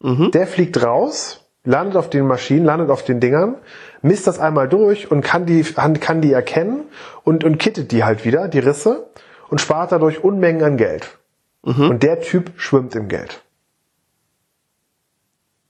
[0.00, 0.30] Mhm.
[0.30, 3.56] Der fliegt raus, landet auf den Maschinen, landet auf den Dingern,
[4.02, 6.84] misst das einmal durch und kann die, kann die erkennen
[7.24, 9.10] und, und kittet die halt wieder, die Risse,
[9.48, 11.18] und spart dadurch Unmengen an Geld.
[11.62, 11.90] Mhm.
[11.90, 13.42] Und der Typ schwimmt im Geld.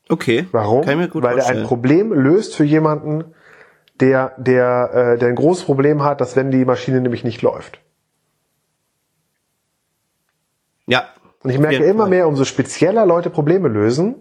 [0.08, 0.46] Okay.
[0.52, 0.86] Warum?
[0.86, 3.24] Weil er ein Problem löst für jemanden,
[4.00, 7.80] der, der, äh, der ein großes Problem hat, dass wenn die Maschine nämlich nicht läuft.
[10.86, 11.04] Ja.
[11.42, 14.16] Und ich merke immer mehr, umso spezieller Leute Probleme lösen,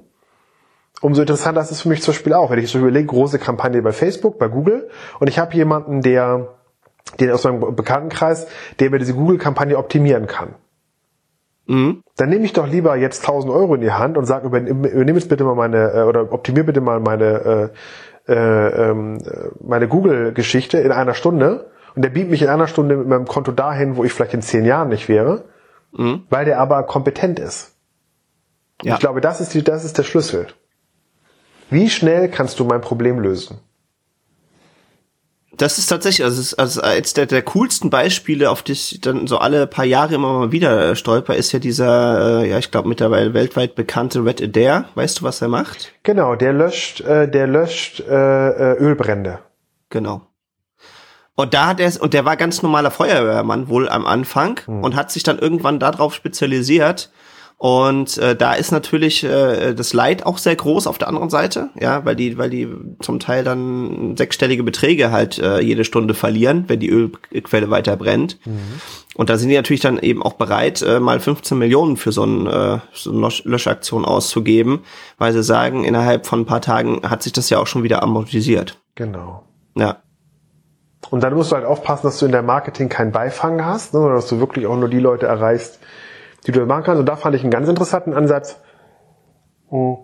[1.01, 2.51] umso interessanter ist es für mich zum Beispiel auch.
[2.51, 4.89] Wenn ich so überlege, große Kampagne bei Facebook, bei Google,
[5.19, 6.55] und ich habe jemanden, der,
[7.19, 8.47] den aus meinem Bekanntenkreis,
[8.79, 10.55] der mir diese Google-Kampagne optimieren kann.
[11.67, 12.03] Mhm.
[12.17, 15.29] Dann nehme ich doch lieber jetzt 1000 Euro in die Hand und sage, übernimm jetzt
[15.29, 17.71] bitte mal meine, äh, oder optimier bitte mal meine,
[18.29, 19.17] äh, äh, ähm,
[19.59, 21.71] meine Google-Geschichte in einer Stunde.
[21.95, 24.41] Und der beamt mich in einer Stunde mit meinem Konto dahin, wo ich vielleicht in
[24.41, 25.45] zehn Jahren nicht wäre,
[25.91, 26.23] mhm.
[26.29, 27.75] weil der aber kompetent ist.
[28.83, 28.93] Ja.
[28.93, 30.47] Ich glaube, das ist, die, das ist der Schlüssel.
[31.69, 33.59] Wie schnell kannst du mein Problem lösen?
[35.59, 39.27] Das ist tatsächlich, also, ist, also eins der, der coolsten Beispiele, auf die ich dann
[39.27, 42.87] so alle paar Jahre immer mal wieder stolper, ist ja dieser, äh, ja, ich glaube
[42.87, 44.85] mittlerweile weltweit bekannte Red Adair.
[44.95, 45.91] Weißt du, was er macht?
[46.03, 49.39] Genau, der löscht, äh, der löscht äh, äh Ölbrände.
[49.89, 50.21] Genau.
[51.35, 54.81] Und da hat er und der war ganz normaler Feuerwehrmann wohl am Anfang hm.
[54.81, 57.11] und hat sich dann irgendwann darauf spezialisiert,
[57.59, 61.71] und äh, da ist natürlich äh, das Leid auch sehr groß auf der anderen Seite,
[61.77, 62.69] ja, weil die, weil die
[63.01, 68.39] zum Teil dann sechsstellige Beträge halt äh, jede Stunde verlieren, wenn die Ölquelle weiter brennt.
[68.45, 68.79] Mhm.
[69.15, 72.23] Und da sind die natürlich dann eben auch bereit, äh, mal 15 Millionen für so,
[72.23, 74.85] ein, äh, so eine Löschaktion auszugeben,
[75.17, 78.01] weil sie sagen, innerhalb von ein paar Tagen hat sich das ja auch schon wieder
[78.01, 78.79] amortisiert.
[78.95, 79.43] Genau.
[79.75, 79.97] Ja.
[81.09, 83.99] Und dann musst du halt aufpassen, dass du in der Marketing keinen Beifang hast, ne,
[83.99, 85.79] sondern dass du wirklich auch nur die Leute erreichst,
[86.51, 86.99] die du machen kannst.
[86.99, 88.59] Und da fand ich einen ganz interessanten Ansatz.
[89.69, 89.97] Hm.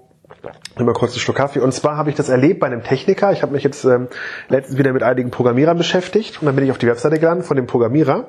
[0.77, 1.59] Mal kurz einen Schluck Kaffee.
[1.59, 3.31] Und zwar habe ich das erlebt bei einem Techniker.
[3.31, 4.07] Ich habe mich jetzt ähm,
[4.49, 7.55] letztens wieder mit einigen Programmierern beschäftigt und dann bin ich auf die Webseite gegangen von
[7.55, 8.27] dem Programmierer.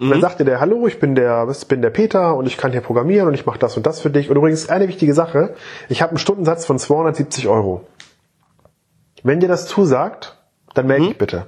[0.00, 0.22] Und dann mhm.
[0.22, 3.28] sagte der, hallo, ich bin der, ich bin der Peter und ich kann hier programmieren
[3.28, 4.30] und ich mache das und das für dich.
[4.30, 5.54] Und übrigens eine wichtige Sache,
[5.88, 7.86] ich habe einen Stundensatz von 270 Euro.
[9.22, 10.38] Wenn dir das zusagt,
[10.74, 11.08] dann melde mhm.
[11.08, 11.46] dich bitte.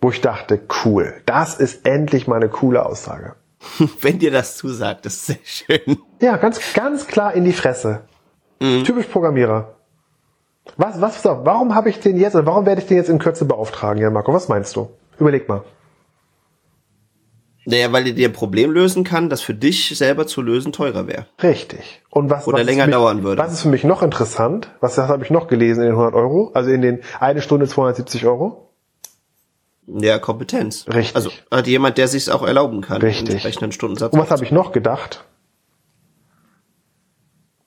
[0.00, 3.34] Wo ich dachte, cool, das ist endlich mal eine coole Aussage.
[4.00, 5.98] Wenn dir das zusagt, das ist sehr schön.
[6.20, 8.02] Ja, ganz, ganz klar in die Fresse.
[8.60, 8.84] Mhm.
[8.84, 9.74] Typisch Programmierer.
[10.76, 13.44] Was, was, warum habe ich den jetzt, oder warum werde ich den jetzt in Kürze
[13.44, 14.32] beauftragen, Jan Marco?
[14.32, 14.88] Was meinst du?
[15.18, 15.62] Überleg mal.
[17.66, 21.06] Naja, weil er dir ein Problem lösen kann, das für dich selber zu lösen teurer
[21.06, 21.26] wäre.
[21.42, 22.02] Richtig.
[22.10, 23.40] Und was, Oder was länger mich, dauern würde.
[23.40, 24.70] Was ist für mich noch interessant?
[24.80, 26.50] Was habe ich noch gelesen in den 100 Euro?
[26.52, 28.73] Also in den eine Stunde 270 Euro?
[29.86, 30.86] Ja, Kompetenz.
[30.88, 31.14] Richtig.
[31.16, 33.02] Also hat jemand, der sich auch erlauben kann.
[33.02, 33.30] Richtig.
[33.34, 34.12] Entsprechenden Stundensatz.
[34.14, 35.24] Und was habe ich noch gedacht?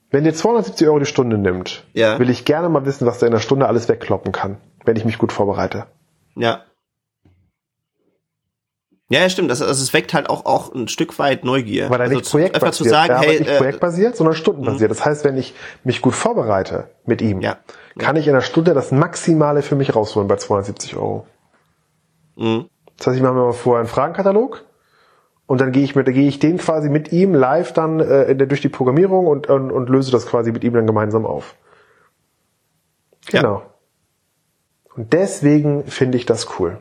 [0.10, 2.18] Wenn dir 270 Euro die Stunde nimmt, Ja.
[2.18, 5.06] will ich gerne mal wissen, was der in der Stunde alles wegkloppen kann, wenn ich
[5.06, 5.86] mich gut vorbereite.
[6.36, 6.62] Ja.
[9.10, 9.50] Ja, ja, stimmt.
[9.52, 11.90] Das, also es weckt halt auch, auch ein Stück weit Neugier.
[11.90, 14.92] Weil er also nicht projektbasiert, zu sagen, er hey, nicht äh, projektbasiert, sondern stundenbasiert.
[14.92, 15.54] Das heißt, wenn ich
[15.86, 17.58] mich gut vorbereite mit ihm, Ja.
[17.98, 21.26] kann ich in einer Stunde das Maximale für mich rausholen bei 270 Euro.
[22.38, 22.66] Mh,
[22.98, 24.64] Das heißt, ich mache mir mal vorher einen Fragenkatalog
[25.46, 28.38] und dann gehe ich mit, gehe ich den quasi mit ihm live dann äh, in
[28.38, 31.56] der, durch die Programmierung und, und, und löse das quasi mit ihm dann gemeinsam auf.
[33.32, 33.42] Ja.
[33.42, 33.64] Genau.
[34.96, 36.80] Und deswegen finde ich das cool.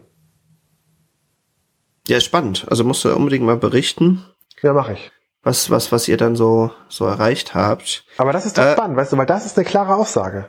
[2.09, 2.66] ja, spannend.
[2.71, 4.25] Also musst du unbedingt mal berichten,
[4.62, 5.12] Ja, mache ich.
[5.42, 8.05] was, was, was ihr dann so, so erreicht habt.
[8.16, 10.49] Aber das ist doch Äh, spannend, weißt du, weil das ist eine klare Aussage.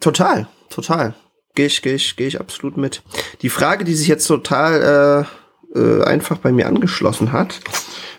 [0.00, 1.14] Total, total.
[1.56, 3.02] Gehe ich, gehe ich, gehe ich absolut mit.
[3.42, 5.26] Die Frage, die sich jetzt total
[5.74, 7.60] äh, äh, einfach bei mir angeschlossen hat.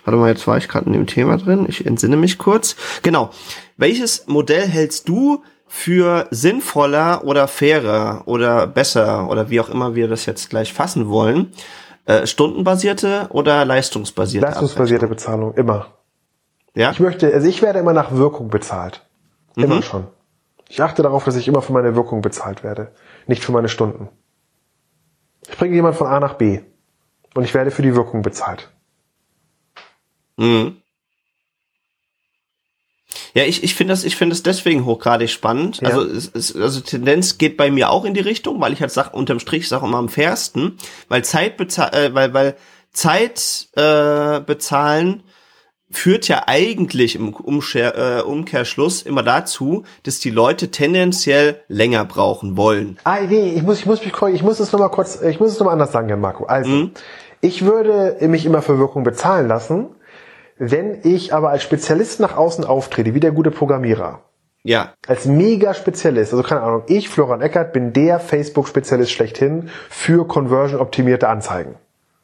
[0.04, 1.64] Warte mal, jetzt war ich gerade in dem Thema drin.
[1.68, 2.76] Ich entsinne mich kurz.
[3.02, 3.30] Genau.
[3.76, 10.08] Welches Modell hältst du für sinnvoller oder fairer oder besser oder wie auch immer wir
[10.08, 11.52] das jetzt gleich fassen wollen?
[12.06, 14.46] Äh, stundenbasierte oder leistungsbasierte?
[14.46, 15.86] Leistungsbasierte Bezahlung, immer.
[16.74, 16.90] Ja?
[16.90, 19.06] Ich möchte, also ich werde immer nach Wirkung bezahlt.
[19.54, 20.06] Immer schon.
[20.68, 22.92] Ich achte darauf, dass ich immer für meine Wirkung bezahlt werde,
[23.28, 24.08] nicht für meine Stunden.
[25.48, 26.60] Ich bringe jemand von A nach B
[27.34, 28.70] und ich werde für die Wirkung bezahlt.
[30.36, 30.76] Mhm.
[33.34, 35.80] Ja, ich, ich finde das, ich finde das deswegen hochgradig spannend.
[35.80, 35.88] Ja.
[35.88, 38.90] Also, es, es, also Tendenz geht bei mir auch in die Richtung, weil ich halt
[38.90, 42.56] sag, unterm Strich sage immer am fairsten, weil Zeit bezahl, äh, weil, weil
[42.92, 45.22] Zeit äh, bezahlen
[45.90, 52.56] führt ja eigentlich im Umscher, äh, Umkehrschluss immer dazu, dass die Leute tendenziell länger brauchen
[52.56, 52.98] wollen.
[53.04, 55.58] Ah, nee, ich muss, ich muss mich, ich muss es nochmal kurz, ich muss es
[55.58, 56.44] nochmal anders sagen, Herr Marco.
[56.44, 56.90] Also,
[57.40, 59.86] ich würde mich immer für Wirkung bezahlen lassen,
[60.58, 64.22] wenn ich aber als Spezialist nach außen auftrete, wie der gute Programmierer.
[64.64, 71.28] Ja, als Mega-Spezialist, also keine Ahnung, ich, Florian Eckert, bin der Facebook-Spezialist schlechthin für conversion-optimierte
[71.28, 71.76] Anzeigen.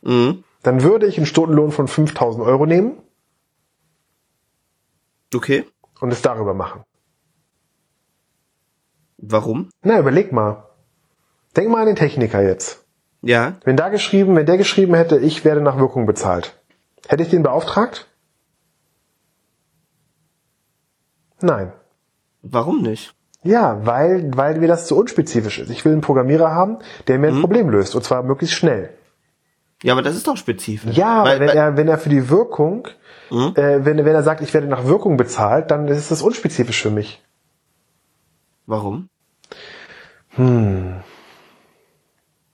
[0.02, 2.98] Dann würde ich einen Stundenlohn von 5000 Euro nehmen
[5.34, 5.64] okay.
[6.00, 6.84] und es darüber machen.
[9.18, 9.70] Warum?
[9.82, 10.68] Na, überleg mal.
[11.56, 12.84] Denk mal an den Techniker jetzt.
[13.22, 16.60] Ja, Wenn da geschrieben, wenn der geschrieben hätte, ich werde nach Wirkung bezahlt,
[17.08, 18.06] hätte ich den beauftragt?
[21.40, 21.72] Nein.
[22.42, 23.14] warum nicht?
[23.42, 25.70] Ja, weil, weil mir das zu unspezifisch ist.
[25.70, 28.90] Ich will einen Programmierer haben, der mir ein Problem löst, und zwar möglichst schnell.
[29.84, 30.96] Ja, aber das ist doch spezifisch.
[30.96, 32.88] Ja, weil, wenn weil, er, wenn er für die Wirkung,
[33.30, 33.52] äh,
[33.84, 37.22] wenn, wenn er sagt, ich werde nach Wirkung bezahlt, dann ist das unspezifisch für mich.
[38.64, 39.10] Warum?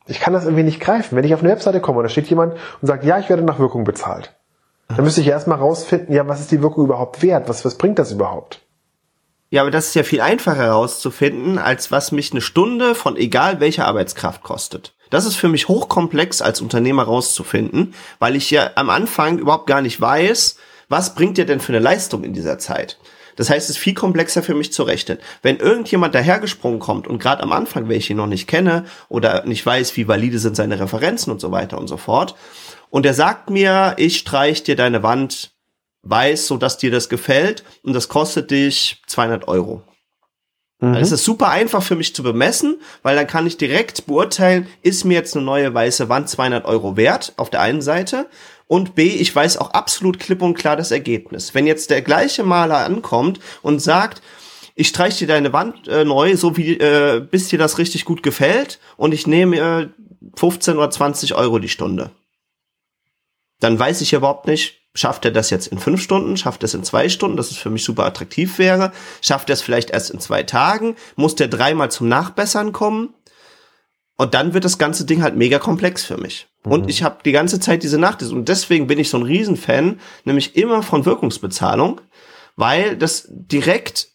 [0.09, 1.15] Ich kann das irgendwie nicht greifen.
[1.15, 3.45] Wenn ich auf eine Webseite komme und da steht jemand und sagt, ja, ich werde
[3.45, 4.35] nach Wirkung bezahlt,
[4.89, 7.49] dann müsste ich erstmal rausfinden, ja, was ist die Wirkung überhaupt wert?
[7.49, 8.61] Was, was bringt das überhaupt?
[9.51, 13.61] Ja, aber das ist ja viel einfacher herauszufinden, als was mich eine Stunde von egal
[13.61, 14.97] welcher Arbeitskraft kostet.
[15.11, 19.83] Das ist für mich hochkomplex als Unternehmer rauszufinden, weil ich ja am Anfang überhaupt gar
[19.83, 20.57] nicht weiß,
[20.89, 22.99] was bringt dir denn für eine Leistung in dieser Zeit.
[23.37, 25.19] Das heißt, es ist viel komplexer für mich zu rechnen.
[25.43, 29.65] Wenn irgendjemand dahergesprungen kommt und gerade am Anfang, welche ich noch nicht kenne oder nicht
[29.65, 32.35] weiß, wie valide sind seine Referenzen und so weiter und so fort,
[32.91, 35.53] und er sagt mir, ich streich dir deine Wand
[36.03, 39.83] weiß, so dass dir das gefällt und das kostet dich 200 Euro.
[40.81, 40.95] Mhm.
[40.95, 45.05] Das ist super einfach für mich zu bemessen, weil dann kann ich direkt beurteilen, ist
[45.05, 48.27] mir jetzt eine neue weiße Wand 200 Euro wert auf der einen Seite
[48.67, 51.55] und B, ich weiß auch absolut klipp und klar das Ergebnis.
[51.55, 54.23] Wenn jetzt der gleiche Maler ankommt und sagt,
[54.75, 58.23] ich streich dir deine Wand äh, neu, so wie äh, bis dir das richtig gut
[58.23, 59.89] gefällt und ich nehme äh,
[60.37, 62.13] 15 oder 20 Euro die Stunde.
[63.59, 66.75] Dann weiß ich überhaupt nicht, schafft er das jetzt in fünf Stunden, schafft er es
[66.75, 70.11] in zwei Stunden, dass es für mich super attraktiv wäre, schafft er es vielleicht erst
[70.11, 73.15] in zwei Tagen, muss der dreimal zum Nachbessern kommen?
[74.17, 76.49] Und dann wird das ganze Ding halt mega komplex für mich.
[76.63, 79.99] Und ich habe die ganze Zeit diese Nacht und deswegen bin ich so ein Riesenfan,
[80.25, 82.03] nämlich immer von Wirkungsbezahlung,
[82.55, 84.09] weil das direkt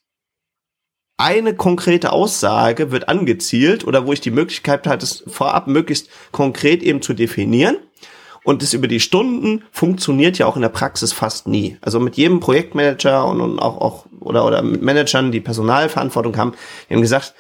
[1.18, 6.84] eine konkrete Aussage wird angezielt oder wo ich die Möglichkeit hatte, es vorab möglichst konkret
[6.84, 7.78] eben zu definieren.
[8.45, 11.77] Und das über die Stunden funktioniert ja auch in der Praxis fast nie.
[11.81, 16.53] Also mit jedem Projektmanager und, und auch, auch oder, oder mit Managern, die Personalverantwortung haben,
[16.88, 17.34] die haben gesagt,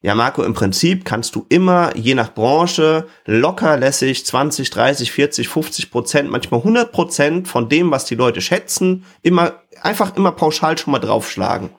[0.00, 5.48] ja, Marco, im Prinzip kannst du immer, je nach Branche, locker lässig 20, 30, 40,
[5.48, 10.78] 50 Prozent, manchmal 100 Prozent von dem, was die Leute schätzen, immer, einfach immer pauschal
[10.78, 11.70] schon mal draufschlagen,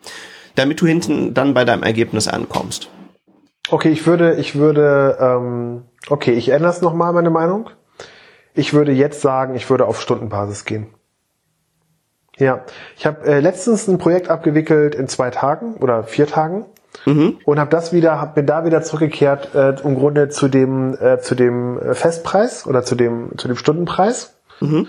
[0.55, 2.89] damit du hinten dann bei deinem Ergebnis ankommst.
[3.69, 7.69] Okay, ich würde, ich würde, ähm, okay, ich ändere es nochmal, meine Meinung.
[8.55, 10.87] Ich würde jetzt sagen, ich würde auf Stundenbasis gehen.
[12.37, 12.65] Ja,
[12.97, 16.65] ich habe äh, letztens ein Projekt abgewickelt in zwei Tagen oder vier Tagen
[17.05, 17.37] mhm.
[17.45, 21.19] und habe das wieder, habe mir da wieder zurückgekehrt äh, im Grunde zu dem äh,
[21.19, 24.35] zu dem äh, Festpreis oder zu dem zu dem Stundenpreis.
[24.59, 24.87] Mhm.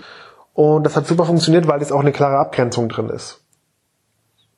[0.53, 3.45] Und das hat super funktioniert, weil jetzt auch eine klare Abgrenzung drin ist.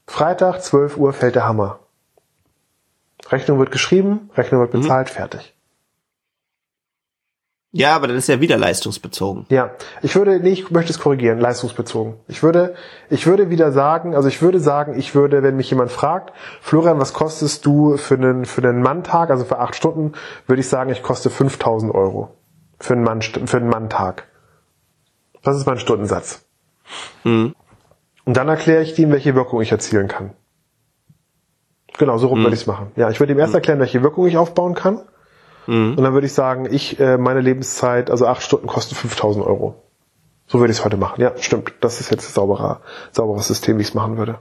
[0.07, 1.79] Freitag 12 Uhr fällt der Hammer.
[3.29, 4.81] Rechnung wird geschrieben, Rechnung wird mhm.
[4.81, 5.13] bezahlt, mhm.
[5.13, 5.53] fertig.
[7.71, 9.45] Ja, aber dann ist ja wieder leistungsbezogen.
[9.49, 12.15] Ja, ich würde, nee, ich möchte es korrigieren, leistungsbezogen.
[12.27, 12.73] Ich würde,
[13.11, 16.99] ich würde wieder sagen, also ich würde sagen, ich würde, wenn mich jemand fragt, Florian,
[16.99, 20.13] was kostest du für einen, für einen Manntag, also für acht Stunden,
[20.47, 22.35] würde ich sagen, ich koste 5000 Euro.
[22.79, 24.27] Für einen Mann, für einen Manntag.
[25.43, 26.45] Das ist mein Stundensatz.
[27.23, 27.53] Mhm.
[28.25, 30.31] Und dann erkläre ich ihm, welche Wirkung ich erzielen kann.
[31.99, 32.43] Genau, so rum mhm.
[32.45, 32.91] würde ich es machen.
[32.95, 33.57] Ja, ich würde ihm erst mhm.
[33.57, 35.01] erklären, welche Wirkung ich aufbauen kann.
[35.67, 35.95] Mhm.
[35.97, 39.75] Und dann würde ich sagen, ich, äh, meine Lebenszeit, also acht Stunden kosten 5000 Euro.
[40.47, 41.21] So würde ich es heute machen.
[41.21, 41.73] Ja, stimmt.
[41.81, 44.39] Das ist jetzt ein sauberer, sauberes System, wie ich es machen würde.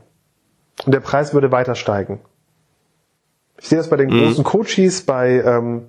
[0.87, 2.21] Und der Preis würde weiter steigen.
[3.61, 4.25] Ich sehe das bei den mhm.
[4.25, 5.87] großen Coaches, bei, ähm,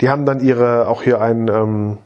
[0.00, 1.98] die haben dann ihre, auch hier ein, ähm,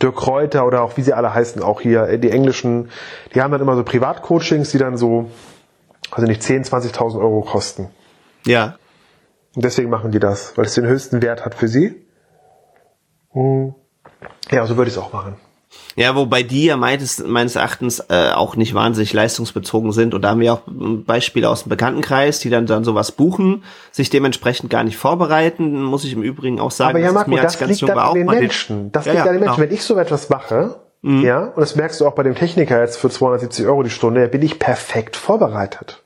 [0.00, 2.90] Dirk Kräuter oder auch wie sie alle heißen, auch hier äh, die englischen,
[3.34, 5.30] die haben dann immer so Privatcoachings, die dann so,
[6.10, 7.88] also nicht 10, 20.000 Euro kosten.
[8.46, 8.76] Ja.
[9.54, 12.06] Und deswegen machen die das, weil es den höchsten Wert hat für sie.
[13.32, 13.74] Hm.
[14.50, 15.36] Ja, so würde ich es auch machen.
[15.94, 20.14] Ja, wobei die ja meines, meines Erachtens äh, auch nicht wahnsinnig leistungsbezogen sind.
[20.14, 24.10] Und da haben wir auch Beispiele aus dem Bekanntenkreis, die dann, dann sowas buchen, sich
[24.10, 26.90] dementsprechend gar nicht vorbereiten, muss ich im Übrigen auch sagen.
[26.90, 28.92] Aber ja, Marco, das, das liegt dann an den Menschen.
[28.92, 29.56] Das ja, liegt ja, an den Menschen.
[29.56, 29.68] Genau.
[29.68, 31.22] Wenn ich so etwas mache, mhm.
[31.22, 34.26] ja, und das merkst du auch bei dem Techniker jetzt für 270 Euro die Stunde,
[34.28, 36.02] bin ich perfekt vorbereitet.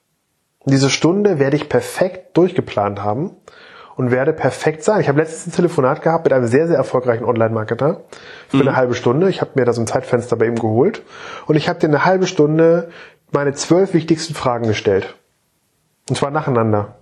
[0.64, 3.37] Diese Stunde werde ich perfekt durchgeplant haben
[3.96, 5.00] und werde perfekt sein.
[5.00, 8.03] Ich habe letztens ein Telefonat gehabt mit einem sehr, sehr erfolgreichen Online-Marketer
[8.48, 8.62] für mhm.
[8.62, 9.29] eine halbe Stunde.
[9.29, 11.03] Ich habe mir da so ein Zeitfenster bei ihm geholt
[11.46, 12.90] und ich habe dir eine halbe Stunde
[13.31, 15.14] meine zwölf wichtigsten Fragen gestellt.
[16.09, 16.96] Und zwar nacheinander.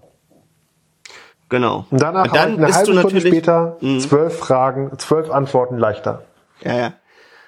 [1.49, 1.87] Genau.
[1.91, 4.01] Und danach und dann eine halbe Stunde später mh.
[4.01, 6.23] zwölf Fragen, zwölf Antworten leichter.
[6.63, 6.93] Ja, ja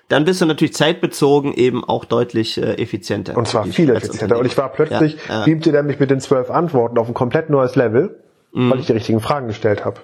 [0.08, 3.36] dann bist du natürlich zeitbezogen eben auch deutlich äh, effizienter.
[3.36, 4.38] Und zwar viel effizienter.
[4.38, 5.44] Und ich war plötzlich, ja, ja.
[5.44, 8.20] beamte der mich mit den zwölf Antworten auf ein komplett neues Level,
[8.52, 8.70] mhm.
[8.70, 10.00] weil ich die richtigen Fragen gestellt habe.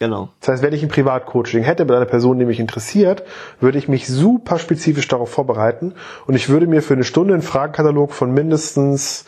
[0.00, 0.28] Genau.
[0.40, 3.24] Das heißt, wenn ich ein Privatcoaching hätte mit einer Person, die mich interessiert,
[3.60, 5.94] würde ich mich super spezifisch darauf vorbereiten
[6.26, 9.24] und ich würde mir für eine Stunde einen Fragenkatalog von mindestens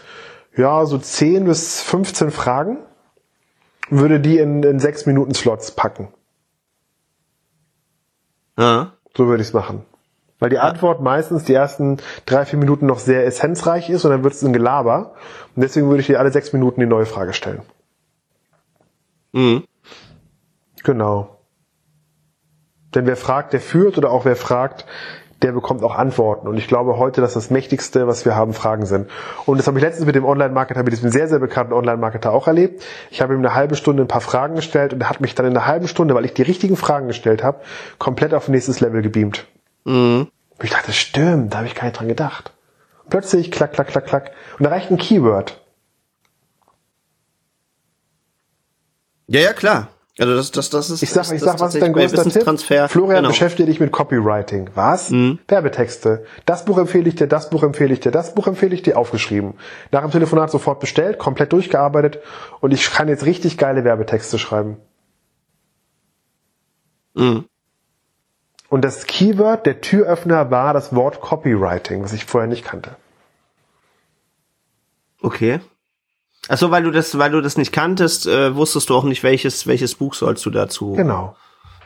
[0.56, 2.78] ja so 10 bis 15 Fragen
[3.88, 6.08] würde die in, in sechs Minuten Slots packen.
[8.56, 8.92] Ja.
[9.16, 9.84] So würde ich es machen.
[10.40, 14.24] Weil die Antwort meistens die ersten drei, vier Minuten noch sehr essenzreich ist und dann
[14.24, 15.14] wird es ein Gelaber.
[15.54, 17.62] Und deswegen würde ich dir alle sechs Minuten die neue Frage stellen.
[19.32, 19.64] Mhm.
[20.82, 21.36] Genau.
[22.94, 24.86] Denn wer fragt, der führt oder auch wer fragt,
[25.42, 26.48] der bekommt auch Antworten.
[26.48, 29.08] Und ich glaube heute, dass das Mächtigste, was wir haben, Fragen sind.
[29.46, 32.46] Und das habe ich letztens mit dem Online-Marketer, mit diesem sehr, sehr bekannten Online-Marketer auch
[32.46, 32.82] erlebt.
[33.10, 35.46] Ich habe ihm eine halbe Stunde ein paar Fragen gestellt und er hat mich dann
[35.46, 37.60] in einer halben Stunde, weil ich die richtigen Fragen gestellt habe,
[37.98, 39.46] komplett auf nächstes Level gebeamt.
[39.84, 40.28] Mhm.
[40.58, 42.52] Und ich dachte, stimmt, da habe ich gar nicht dran gedacht.
[43.04, 44.32] Und plötzlich klack, klack, klack, klack.
[44.58, 45.60] Und da reicht ein Keyword.
[49.26, 49.88] Ja, ja, klar.
[50.18, 51.02] Also das, das, das ist.
[51.02, 52.90] Ich sag, ich sag, was ist dein größter Tipp?
[52.90, 53.28] Florian, genau.
[53.28, 54.68] beschäftige dich mit Copywriting.
[54.74, 55.10] Was?
[55.10, 55.38] Mhm.
[55.48, 56.26] Werbetexte.
[56.44, 58.98] Das Buch empfehle ich dir, das Buch empfehle ich dir, das Buch empfehle ich dir,
[58.98, 59.54] aufgeschrieben.
[59.92, 62.18] Nach dem Telefonat sofort bestellt, komplett durchgearbeitet
[62.60, 64.76] und ich kann jetzt richtig geile Werbetexte schreiben.
[67.14, 67.46] Mhm.
[68.70, 72.96] Und das Keyword, der Türöffner war das Wort Copywriting, was ich vorher nicht kannte.
[75.20, 75.58] Okay.
[76.48, 79.66] Achso, weil du das, weil du das nicht kanntest, äh, wusstest du auch nicht, welches,
[79.66, 81.36] welches Buch sollst du dazu genau.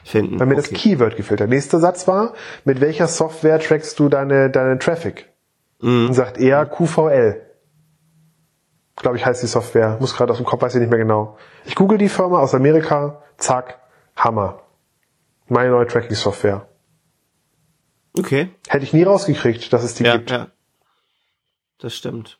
[0.05, 0.39] finden.
[0.39, 0.69] Weil mir okay.
[0.71, 1.41] das Keyword gefällt.
[1.41, 2.35] Der nächste Satz war,
[2.67, 5.33] mit welcher Software trackst du deine, deinen Traffic?
[5.81, 6.09] Mhm.
[6.09, 7.41] Und sagt er QVL.
[8.97, 9.97] Glaube ich, heißt die Software.
[10.01, 11.39] Muss gerade aus dem Kopf, weiß ich nicht mehr genau.
[11.65, 13.81] Ich google die Firma aus Amerika, zack,
[14.17, 14.61] Hammer.
[15.49, 16.67] Meine neue Tracking-Software.
[18.17, 18.49] Okay.
[18.69, 20.31] Hätte ich nie rausgekriegt, dass es die ja, gibt.
[20.31, 20.49] Ja.
[21.79, 22.39] Das stimmt.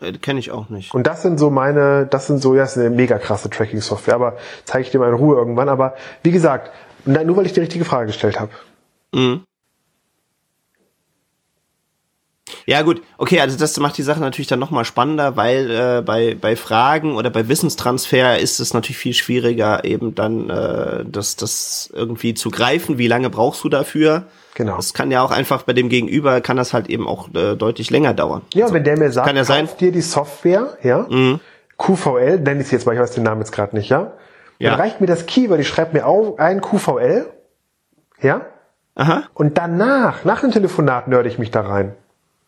[0.00, 0.92] Äh, Kenne ich auch nicht.
[0.94, 4.14] Und das sind so meine, das sind so, ja, das ist eine mega krasse Tracking-Software,
[4.14, 5.68] aber zeige ich dir mal in Ruhe irgendwann.
[5.68, 6.72] Aber wie gesagt,
[7.04, 8.52] nur weil ich die richtige Frage gestellt habe.
[9.14, 9.44] Mhm.
[12.66, 16.36] Ja gut, okay, also das macht die Sache natürlich dann nochmal spannender, weil äh, bei,
[16.40, 21.90] bei Fragen oder bei Wissenstransfer ist es natürlich viel schwieriger, eben dann äh, das, das
[21.92, 22.98] irgendwie zu greifen.
[22.98, 24.26] Wie lange brauchst du dafür?
[24.54, 24.76] Genau.
[24.76, 27.90] Das kann ja auch einfach bei dem Gegenüber, kann das halt eben auch äh, deutlich
[27.90, 28.42] länger dauern.
[28.52, 31.40] Ja, also, wenn der mir sagt, kann ja sein, dir die Software, ja, mhm.
[31.78, 34.12] QVL, nenne ich sie jetzt mal, ich weiß den Namen jetzt gerade nicht, ja?
[34.58, 34.70] ja.
[34.70, 37.26] Dann reicht mir das Keyword, ich schreibe mir auf ein QVL,
[38.20, 38.42] ja?
[38.94, 39.24] Aha.
[39.32, 41.94] Und danach, nach dem Telefonat nörde ich mich da rein.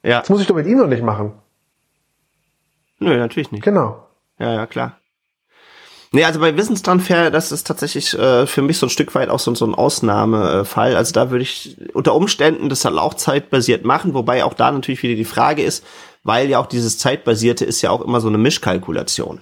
[0.02, 0.20] Ja.
[0.20, 1.32] Das muss ich doch mit ihm noch nicht machen.
[2.98, 3.64] Nö, natürlich nicht.
[3.64, 4.06] Genau.
[4.38, 4.98] Ja, ja, klar.
[6.14, 9.40] Nee, also bei Wissenstransfer, das ist tatsächlich äh, für mich so ein Stück weit auch
[9.40, 10.94] so, so ein Ausnahmefall.
[10.94, 15.02] Also da würde ich unter Umständen das halt auch zeitbasiert machen, wobei auch da natürlich
[15.02, 15.84] wieder die Frage ist,
[16.22, 19.40] weil ja auch dieses zeitbasierte ist ja auch immer so eine Mischkalkulation.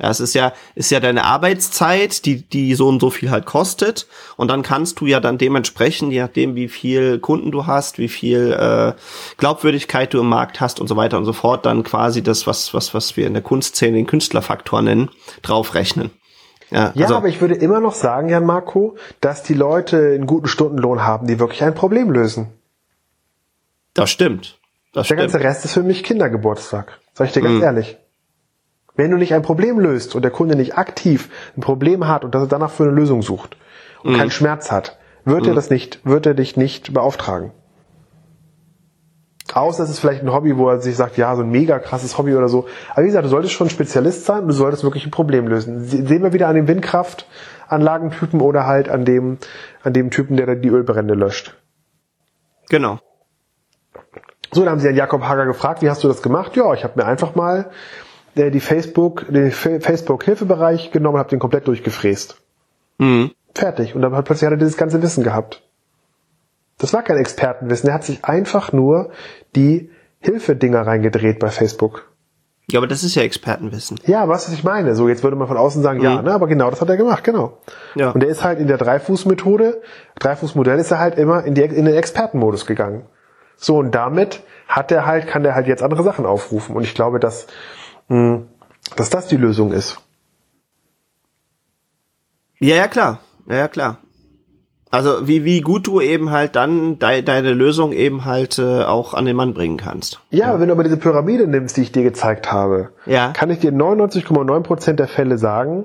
[0.00, 3.46] Ja, es ist ja, ist ja deine Arbeitszeit, die, die so und so viel halt
[3.46, 4.06] kostet.
[4.36, 8.08] Und dann kannst du ja dann dementsprechend, je nachdem, wie viel Kunden du hast, wie
[8.08, 8.92] viel äh,
[9.38, 12.74] Glaubwürdigkeit du im Markt hast und so weiter und so fort, dann quasi das, was,
[12.74, 15.08] was, was wir in der Kunstszene den Künstlerfaktor nennen,
[15.40, 16.10] draufrechnen.
[16.70, 20.26] Ja, ja also, aber ich würde immer noch sagen, Jan Marco, dass die Leute einen
[20.26, 22.48] guten Stundenlohn haben, die wirklich ein Problem lösen.
[23.94, 24.58] Das stimmt.
[24.92, 25.32] Das der stimmt.
[25.32, 27.00] ganze Rest ist für mich Kindergeburtstag.
[27.14, 27.62] Sag ich dir ganz hm.
[27.62, 27.96] ehrlich.
[28.96, 32.34] Wenn du nicht ein Problem löst und der Kunde nicht aktiv ein Problem hat und
[32.34, 33.56] dass er danach für eine Lösung sucht
[34.02, 34.16] und mhm.
[34.16, 35.50] keinen Schmerz hat, wird mhm.
[35.50, 37.52] er das nicht, wird er dich nicht beauftragen.
[39.54, 42.18] Außer es ist vielleicht ein Hobby, wo er sich sagt, ja, so ein mega krasses
[42.18, 42.66] Hobby oder so.
[42.90, 45.84] Aber wie gesagt, du solltest schon Spezialist sein und du solltest wirklich ein Problem lösen.
[45.84, 49.38] Sehen wir wieder an dem Windkraftanlagentypen oder halt an dem,
[49.84, 51.56] an dem Typen, der die Ölbrände löscht.
[52.68, 52.98] Genau.
[54.52, 56.56] So, dann haben sie an Jakob Hager gefragt, wie hast du das gemacht?
[56.56, 57.70] Ja, ich habe mir einfach mal
[58.36, 62.36] der die Facebook, den Facebook-Hilfebereich genommen, habe den komplett durchgefräst.
[62.98, 63.32] Mhm.
[63.54, 63.94] Fertig.
[63.94, 65.62] Und dann hat plötzlich hat er dieses ganze Wissen gehabt.
[66.78, 67.88] Das war kein Expertenwissen.
[67.88, 69.10] Er hat sich einfach nur
[69.54, 72.12] die Hilfedinger reingedreht bei Facebook.
[72.70, 74.00] Ja, aber das ist ja Expertenwissen.
[74.06, 74.96] Ja, was ich meine.
[74.96, 76.04] So, jetzt würde man von außen sagen, mhm.
[76.04, 77.58] ja, ne, aber genau, das hat er gemacht, genau.
[77.94, 78.10] Ja.
[78.10, 79.80] Und er ist halt in der Dreifuß-Methode,
[80.18, 83.06] Dreifuß-Modell ist er halt immer in, die, in den Expertenmodus gegangen.
[83.56, 86.76] So, und damit hat er halt, kann er halt jetzt andere Sachen aufrufen.
[86.76, 87.46] Und ich glaube, dass.
[88.08, 89.98] Dass das die Lösung ist.
[92.58, 93.20] Ja, ja, klar.
[93.48, 93.98] Ja, ja, klar.
[94.90, 99.14] Also wie, wie gut du eben halt dann de deine Lösung eben halt äh, auch
[99.14, 100.20] an den Mann bringen kannst.
[100.30, 103.32] Ja, ja, wenn du aber diese Pyramide nimmst, die ich dir gezeigt habe, ja.
[103.32, 105.84] kann ich dir 99,9% der Fälle sagen,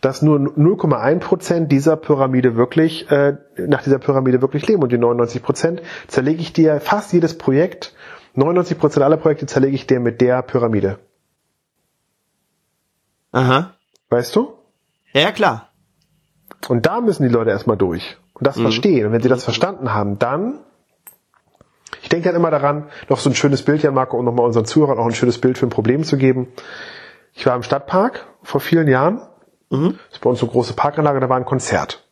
[0.00, 4.82] dass nur 0,1% dieser Pyramide wirklich, äh, nach dieser Pyramide wirklich leben.
[4.82, 7.94] Und die 99% zerlege ich dir fast jedes Projekt,
[8.36, 10.98] 99% aller Projekte zerlege ich dir mit der Pyramide.
[13.32, 13.74] Aha.
[14.08, 14.54] Weißt du?
[15.12, 15.70] Ja, klar.
[16.68, 18.62] Und da müssen die Leute erstmal durch und das mhm.
[18.62, 19.06] verstehen.
[19.06, 20.60] Und wenn sie das verstanden haben, dann,
[22.02, 24.64] ich denke dann immer daran, noch so ein schönes Bild, Jan Marco, um nochmal unseren
[24.64, 26.48] Zuhörern auch ein schönes Bild für ein Problem zu geben.
[27.34, 29.20] Ich war im Stadtpark vor vielen Jahren.
[29.70, 29.98] Mhm.
[30.06, 32.04] Das ist bei uns so eine große Parkanlage, da war ein Konzert.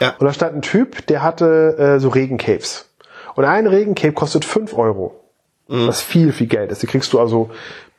[0.00, 0.14] Ja.
[0.18, 2.88] Und da stand ein Typ, der hatte äh, so Regencaves.
[3.34, 5.20] Und ein Regencape kostet fünf Euro.
[5.68, 5.88] Mhm.
[5.88, 6.82] Was viel, viel Geld ist.
[6.82, 7.50] Die kriegst du also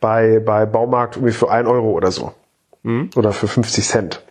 [0.04, 2.34] bei, bei Baumarkt irgendwie für ein Euro oder so.
[2.82, 3.08] Mhm.
[3.16, 4.22] Oder für 50 Cent.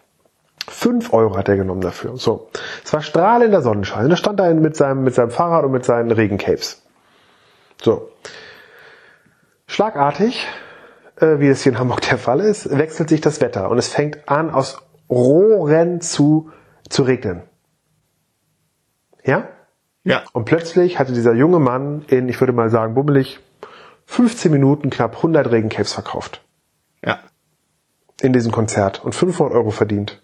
[0.68, 2.16] Fünf Euro hat er genommen dafür.
[2.16, 2.52] So.
[2.86, 4.08] Es war strahlender Sonnenschein.
[4.08, 6.84] Er stand da mit seinem, mit seinem Fahrrad und mit seinen Regencapes.
[7.82, 8.12] So.
[9.66, 10.46] Schlagartig,
[11.16, 13.88] äh, wie es hier in Hamburg der Fall ist, wechselt sich das Wetter und es
[13.88, 14.78] fängt an, aus
[15.10, 16.52] Rohren zu,
[16.88, 17.42] zu regnen.
[19.24, 19.48] Ja?
[20.04, 20.22] Ja.
[20.34, 23.40] Und plötzlich hatte dieser junge Mann in, ich würde mal sagen, bummelig
[24.06, 26.42] 15 Minuten knapp 100 Regencaps verkauft.
[27.04, 27.20] Ja.
[28.22, 30.22] In diesem Konzert und 500 Euro verdient.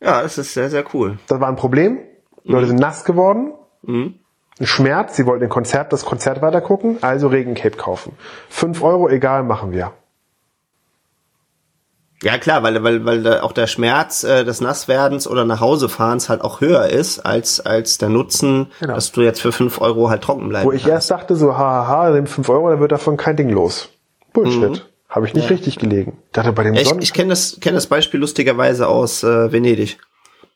[0.00, 1.18] Ja, das ist sehr, sehr cool.
[1.26, 1.98] Das war ein Problem.
[2.44, 2.70] Die Leute mhm.
[2.70, 3.54] sind nass geworden.
[3.82, 4.20] Mhm.
[4.58, 5.16] Ein Schmerz.
[5.16, 8.12] Sie wollten den Konzert, das Konzert weitergucken, also Regencape kaufen.
[8.48, 9.92] 5 Euro, egal, machen wir.
[12.22, 16.28] Ja klar, weil weil weil auch der Schmerz äh, des Nasswerdens oder nach Hause fahrens
[16.28, 18.94] halt auch höher ist als als der Nutzen, genau.
[18.94, 20.66] dass du jetzt für fünf Euro halt trocken bleibst.
[20.66, 20.94] Wo ich kannst.
[20.94, 23.90] erst dachte so, haha, nimm fünf Euro, dann wird davon kein Ding los.
[24.32, 24.70] Bullshit.
[24.70, 24.80] Mhm.
[25.08, 25.56] Habe ich nicht ja.
[25.56, 26.18] richtig gelegen.
[26.26, 29.52] Ich dachte bei dem ja, Ich, ich kenne das kenne das Beispiel lustigerweise aus äh,
[29.52, 29.98] Venedig.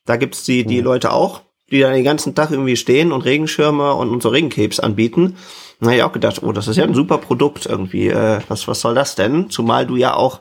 [0.07, 0.85] Da gibt's die die mhm.
[0.85, 4.81] Leute auch, die da den ganzen Tag irgendwie stehen und Regenschirme und, und so Regencapes
[4.81, 5.37] anbieten.
[5.79, 8.09] Na ich auch gedacht, oh, das ist ja ein super Produkt irgendwie.
[8.09, 9.51] Äh, was was soll das denn?
[9.51, 10.41] Zumal du ja auch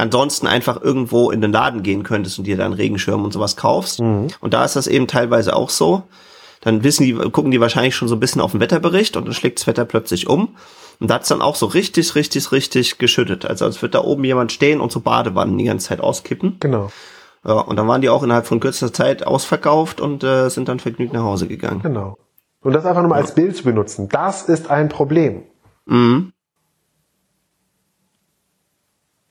[0.00, 4.00] ansonsten einfach irgendwo in den Laden gehen könntest und dir dann Regenschirm und sowas kaufst.
[4.00, 4.28] Mhm.
[4.40, 6.02] Und da ist das eben teilweise auch so.
[6.60, 9.34] Dann wissen die, gucken die wahrscheinlich schon so ein bisschen auf den Wetterbericht und dann
[9.34, 10.56] schlägt das Wetter plötzlich um.
[11.00, 13.46] Und da hat's dann auch so richtig, richtig, richtig geschüttet.
[13.46, 16.56] Also als wird da oben jemand stehen und so Badewannen die ganze Zeit auskippen.
[16.58, 16.90] Genau.
[17.44, 20.80] Ja, und dann waren die auch innerhalb von kürzester Zeit ausverkauft und äh, sind dann
[20.80, 21.80] vergnügt nach Hause gegangen.
[21.82, 22.18] Genau.
[22.60, 23.24] Und das einfach nochmal ja.
[23.24, 25.44] als Bild zu benutzen, das ist ein Problem.
[25.86, 26.32] Mhm.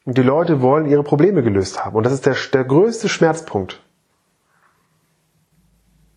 [0.08, 1.98] Und die Leute wollen ihre Probleme gelöst haben.
[1.98, 3.84] Und das ist der, der größte Schmerzpunkt.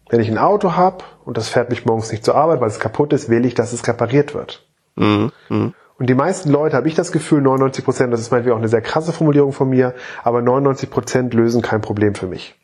[0.08, 2.78] Wenn ich ein Auto habe und das fährt mich morgens nicht zur Arbeit, weil es
[2.78, 4.64] kaputt ist, will ich, dass es repariert wird.
[4.94, 5.32] Mhm.
[5.48, 5.74] Mhm.
[5.98, 8.68] Und die meisten Leute, habe ich das Gefühl, 99 Prozent, das ist meinetwegen auch eine
[8.68, 12.54] sehr krasse Formulierung von mir, aber 99 Prozent lösen kein Problem für mich.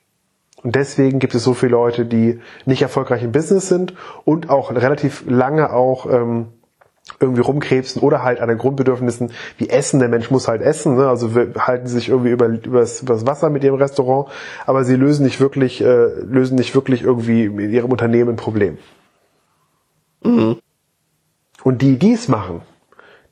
[0.63, 4.71] Und deswegen gibt es so viele Leute, die nicht erfolgreich im Business sind und auch
[4.71, 6.53] relativ lange auch ähm,
[7.21, 10.01] irgendwie rumkrebsen oder halt an den Grundbedürfnissen wie Essen.
[10.01, 11.09] Der Mensch muss halt essen, ne?
[11.09, 14.29] also halten sich irgendwie über, übers, übers Wasser mit ihrem Restaurant,
[14.67, 18.79] aber sie lösen nicht wirklich, äh, lösen nicht wirklich irgendwie in ihrem Unternehmen ein Problem.
[20.23, 20.59] Mhm.
[21.63, 22.63] Und die, die es machen,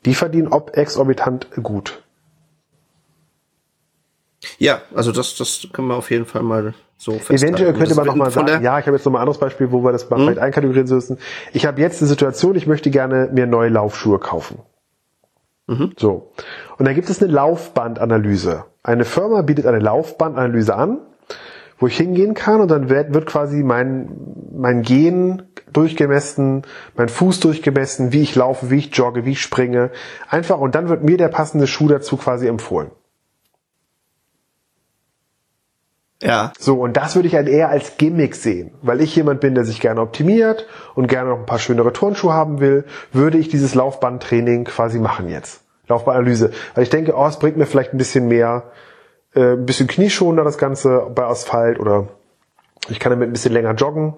[0.05, 2.03] die verdienen ob exorbitant gut.
[4.59, 7.13] Ja, also das, das können wir auf jeden Fall mal so.
[7.29, 9.73] Eventuell könnte man noch mal sagen, ja, ich habe jetzt noch mal ein anderes Beispiel,
[9.73, 10.25] wo wir das mal hm?
[10.25, 11.19] vielleicht einkategorieren müssen.
[11.53, 14.61] Ich habe jetzt die Situation, ich möchte gerne mir neue Laufschuhe kaufen.
[15.67, 15.93] Mhm.
[15.97, 16.33] So.
[16.79, 18.65] Und da gibt es eine Laufbandanalyse.
[18.83, 20.99] Eine Firma bietet eine Laufbandanalyse an,
[21.79, 24.09] wo ich hingehen kann und dann wird, wird quasi mein,
[24.53, 25.43] mein Gehen
[25.73, 26.63] durchgemessen,
[26.97, 29.91] mein Fuß durchgemessen, wie ich laufe, wie ich jogge, wie ich springe.
[30.29, 32.91] Einfach und dann wird mir der passende Schuh dazu quasi empfohlen.
[36.25, 36.53] Ja.
[36.59, 38.73] So, und das würde ich halt eher als Gimmick sehen.
[38.81, 42.33] Weil ich jemand bin, der sich gerne optimiert und gerne noch ein paar schönere Turnschuhe
[42.33, 45.63] haben will, würde ich dieses Laufbandtraining quasi machen jetzt.
[45.87, 46.51] Laufbandanalyse.
[46.75, 48.71] Weil ich denke, oh, es bringt mir vielleicht ein bisschen mehr,
[49.35, 52.09] äh, ein bisschen knieschonender das Ganze bei Asphalt oder
[52.89, 54.15] ich kann damit ein bisschen länger joggen.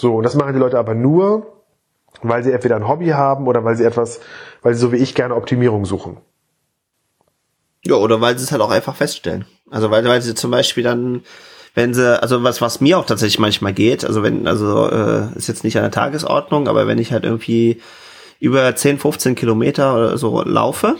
[0.00, 1.64] So, und das machen die Leute aber nur,
[2.22, 4.20] weil sie entweder ein Hobby haben oder weil sie etwas,
[4.62, 6.18] weil sie so wie ich gerne Optimierung suchen.
[7.88, 9.46] Ja, oder weil sie es halt auch einfach feststellen.
[9.70, 11.22] Also weil, weil sie zum Beispiel dann,
[11.74, 15.48] wenn sie, also was, was mir auch tatsächlich manchmal geht, also wenn, also äh, ist
[15.48, 17.80] jetzt nicht an der Tagesordnung, aber wenn ich halt irgendwie
[18.40, 20.96] über 10, 15 Kilometer oder so laufe,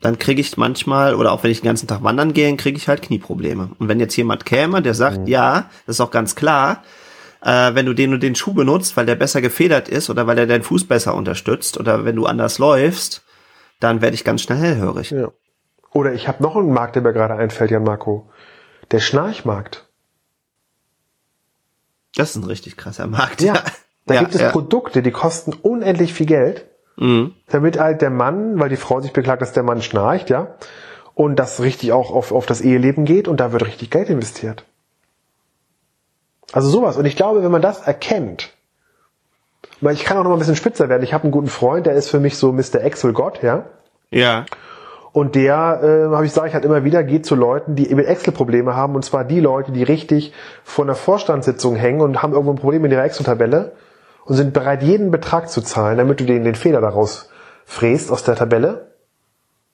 [0.00, 2.88] dann kriege ich manchmal, oder auch wenn ich den ganzen Tag wandern gehe, kriege ich
[2.88, 3.70] halt Knieprobleme.
[3.78, 5.26] Und wenn jetzt jemand käme, der sagt, mhm.
[5.28, 6.82] ja, das ist auch ganz klar,
[7.42, 10.38] äh, wenn du den und den Schuh benutzt, weil der besser gefedert ist oder weil
[10.38, 13.22] er deinen Fuß besser unterstützt oder wenn du anders läufst,
[13.78, 15.12] dann werde ich ganz schnell hellhörig.
[15.12, 15.30] Ja.
[15.92, 18.30] Oder ich habe noch einen Markt, der mir gerade einfällt, Jan Marco.
[18.90, 19.86] Der Schnarchmarkt.
[22.14, 23.40] Das ist ein richtig krasser Markt.
[23.40, 23.62] Ja,
[24.06, 24.50] da ja, gibt es ja.
[24.50, 26.66] Produkte, die kosten unendlich viel Geld,
[26.96, 27.34] mhm.
[27.48, 30.54] damit halt der Mann, weil die Frau sich beklagt, dass der Mann schnarcht, ja,
[31.14, 34.64] und das richtig auch auf, auf das Eheleben geht und da wird richtig Geld investiert.
[36.52, 36.96] Also sowas.
[36.96, 38.50] Und ich glaube, wenn man das erkennt,
[39.80, 41.02] weil ich kann auch noch mal ein bisschen spitzer werden.
[41.02, 42.82] Ich habe einen guten Freund, der ist für mich so Mr.
[42.82, 43.66] Excel Gott, ja.
[44.10, 44.44] Ja.
[45.12, 48.00] Und der, äh, habe ich sage ich halt immer wieder, geht zu Leuten, die eben
[48.00, 50.32] Excel-Probleme haben, und zwar die Leute, die richtig
[50.64, 53.72] vor einer Vorstandssitzung hängen und haben irgendwo ein Problem in ihrer Excel-Tabelle
[54.24, 57.30] und sind bereit, jeden Betrag zu zahlen, damit du denen den Fehler daraus
[57.66, 58.92] fräst aus der Tabelle.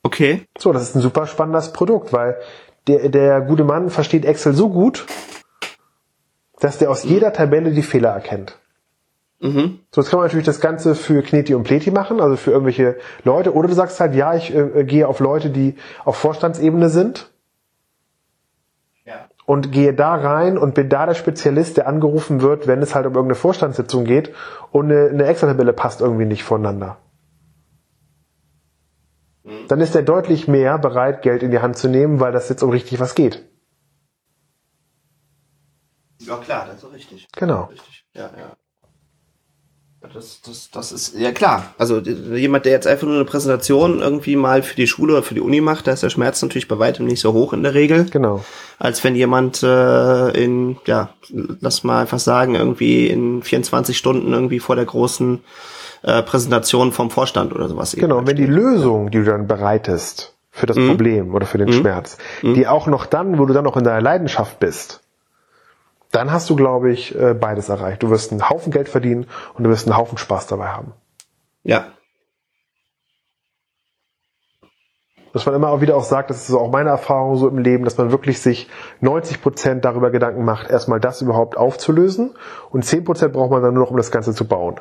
[0.03, 0.47] Okay.
[0.59, 2.37] So, das ist ein super spannendes Produkt, weil
[2.89, 5.07] der, der gute Mann versteht Excel so gut,
[6.59, 8.59] dass der aus jeder Tabelle die Fehler erkennt.
[9.41, 9.81] Mhm.
[9.93, 12.97] So, jetzt kann man natürlich das Ganze für Kneti und Pleti machen, also für irgendwelche
[13.23, 13.55] Leute.
[13.55, 17.31] Oder du sagst halt, ja, ich äh, gehe auf Leute, die auf Vorstandsebene sind.
[19.05, 19.29] Ja.
[19.47, 23.07] Und gehe da rein und bin da der Spezialist, der angerufen wird, wenn es halt
[23.07, 24.35] um irgendeine Vorstandssitzung geht
[24.73, 26.99] und eine, eine Excel-Tabelle passt irgendwie nicht voneinander.
[29.45, 29.69] Mhm.
[29.69, 32.63] Dann ist er deutlich mehr bereit, Geld in die Hand zu nehmen, weil das jetzt
[32.63, 33.49] um richtig was geht.
[36.19, 37.29] Ja klar, das ist richtig.
[37.37, 37.65] Genau.
[37.67, 38.05] Richtig.
[38.15, 38.57] Ja, ja.
[40.01, 41.75] Das, das, das ist ja klar.
[41.77, 45.35] Also jemand, der jetzt einfach nur eine Präsentation irgendwie mal für die Schule oder für
[45.35, 47.75] die Uni macht, da ist der Schmerz natürlich bei weitem nicht so hoch in der
[47.75, 48.07] Regel.
[48.09, 48.45] Genau.
[48.79, 54.61] Als wenn jemand äh, in, ja, lass mal einfach sagen, irgendwie in 24 Stunden irgendwie
[54.61, 55.41] vor der großen
[56.03, 57.97] äh, Präsentation vom Vorstand oder sowas.
[57.99, 60.89] Genau, wenn die Lösung, die du dann bereitest für das mhm.
[60.89, 61.73] Problem oder für den mhm.
[61.73, 62.55] Schmerz, mhm.
[62.55, 65.01] die auch noch dann, wo du dann noch in deiner Leidenschaft bist,
[66.11, 68.03] dann hast du, glaube ich, äh, beides erreicht.
[68.03, 70.93] Du wirst einen Haufen Geld verdienen und du wirst einen Haufen Spaß dabei haben.
[71.65, 71.93] Ja.
[75.35, 77.85] Dass man immer auch wieder auch sagt, das ist auch meine Erfahrung so im Leben,
[77.85, 78.69] dass man wirklich sich
[79.01, 82.35] 90 Prozent darüber Gedanken macht, erstmal das überhaupt aufzulösen
[82.71, 84.81] und 10 Prozent braucht man dann nur noch, um das Ganze zu bauen.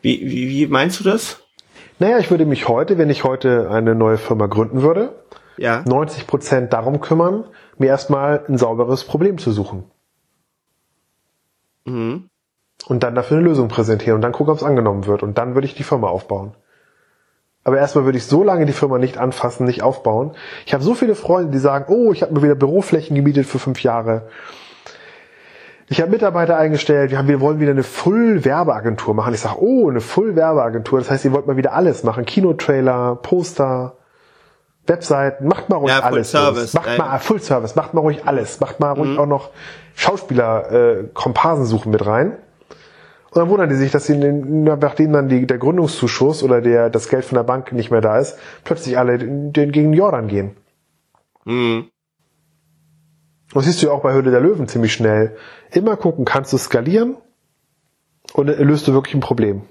[0.00, 1.42] Wie, wie, wie meinst du das?
[1.98, 5.24] Naja, ich würde mich heute, wenn ich heute eine neue Firma gründen würde,
[5.58, 5.82] ja.
[5.86, 7.44] 90 Prozent darum kümmern,
[7.76, 9.84] mir erstmal ein sauberes Problem zu suchen.
[11.84, 12.28] Mhm.
[12.86, 15.22] Und dann dafür eine Lösung präsentieren und dann gucken, ob es angenommen wird.
[15.22, 16.54] Und dann würde ich die Firma aufbauen.
[17.64, 20.32] Aber erstmal würde ich so lange die Firma nicht anfassen, nicht aufbauen.
[20.64, 23.58] Ich habe so viele Freunde, die sagen, oh, ich habe mir wieder Büroflächen gemietet für
[23.58, 24.28] fünf Jahre.
[25.90, 29.34] Ich habe Mitarbeiter eingestellt, wir, haben, wir wollen wieder eine Full-Werbeagentur machen.
[29.34, 30.98] Ich sage, oh, eine Full-Werbeagentur.
[30.98, 32.24] Das heißt, ihr wollt mal wieder alles machen.
[32.24, 33.97] Kinotrailer, Poster,
[34.88, 36.30] Webseiten, macht mal ruhig ja, alles.
[36.30, 36.98] Service, macht ey.
[36.98, 38.60] mal Full Service, macht mal ruhig alles.
[38.60, 39.18] Macht mal ruhig mhm.
[39.18, 39.50] auch noch
[39.94, 42.38] Schauspieler, äh, Komparsen suchen mit rein.
[43.30, 47.08] Und dann wundern die sich, dass sie, nachdem dann die, der Gründungszuschuss oder der, das
[47.08, 50.56] Geld von der Bank nicht mehr da ist, plötzlich alle den, gegen Jordan gehen.
[51.44, 51.90] Mhm.
[53.52, 55.36] Das siehst du ja auch bei Höhle der Löwen ziemlich schnell.
[55.70, 57.16] Immer gucken, kannst du skalieren
[58.32, 59.62] und löst du wirklich ein Problem.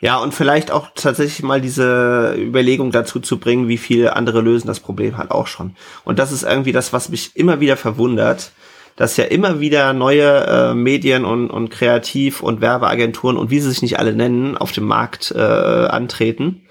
[0.00, 4.68] Ja, und vielleicht auch tatsächlich mal diese Überlegung dazu zu bringen, wie viele andere lösen
[4.68, 5.74] das Problem halt auch schon.
[6.04, 8.52] Und das ist irgendwie das, was mich immer wieder verwundert,
[8.94, 13.70] dass ja immer wieder neue äh, Medien und, und Kreativ- und Werbeagenturen und wie sie
[13.70, 16.62] sich nicht alle nennen, auf dem Markt äh, antreten.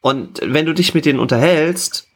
[0.00, 2.08] Und wenn du dich mit denen unterhältst,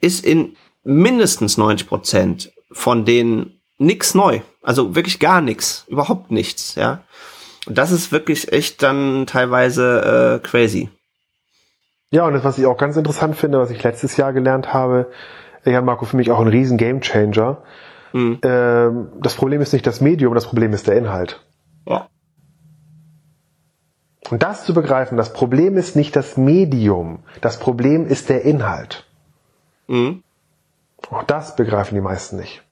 [0.00, 4.40] ist in mindestens 90 Prozent von denen nix neu.
[4.62, 7.04] Also wirklich gar nichts, überhaupt nichts, ja.
[7.66, 10.90] Das ist wirklich echt dann teilweise äh, crazy.
[12.10, 15.10] Ja, und das, was ich auch ganz interessant finde, was ich letztes Jahr gelernt habe,
[15.64, 17.62] ja, Marco, für mich auch ein riesen Gamechanger.
[18.12, 18.38] Mhm.
[18.42, 21.44] Ähm, das Problem ist nicht das Medium, das Problem ist der Inhalt.
[21.86, 22.08] Ja.
[24.30, 29.06] Und das zu begreifen, das Problem ist nicht das Medium, das Problem ist der Inhalt.
[29.86, 30.22] Mhm.
[31.10, 32.62] Auch das begreifen die meisten nicht.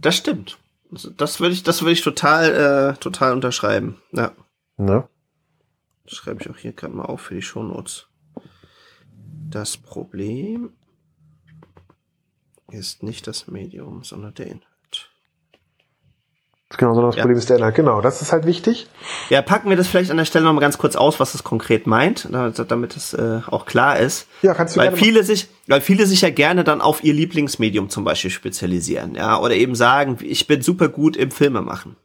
[0.00, 0.58] Das stimmt.
[1.16, 4.00] Das würde ich, das würde ich total, äh, total unterschreiben.
[4.12, 4.32] Ja.
[4.76, 5.08] Ne?
[6.04, 8.08] Das schreibe ich auch hier gerade mal auf für die Shownotes.
[9.48, 10.72] Das Problem
[12.70, 14.71] ist nicht das Medium, sondern der Inhalt.
[16.78, 17.22] Genau, sondern das ja.
[17.22, 17.74] Problem ist der Inhalt.
[17.74, 18.86] Genau, das ist halt wichtig.
[19.30, 21.44] Ja, packen wir das vielleicht an der Stelle noch mal ganz kurz aus, was das
[21.44, 24.26] konkret meint, damit es äh, auch klar ist.
[24.42, 25.26] Ja, kannst du weil viele machen.
[25.26, 29.54] sich, weil viele sich ja gerne dann auf ihr Lieblingsmedium zum Beispiel spezialisieren, ja, oder
[29.54, 31.96] eben sagen, ich bin super gut im Filmemachen.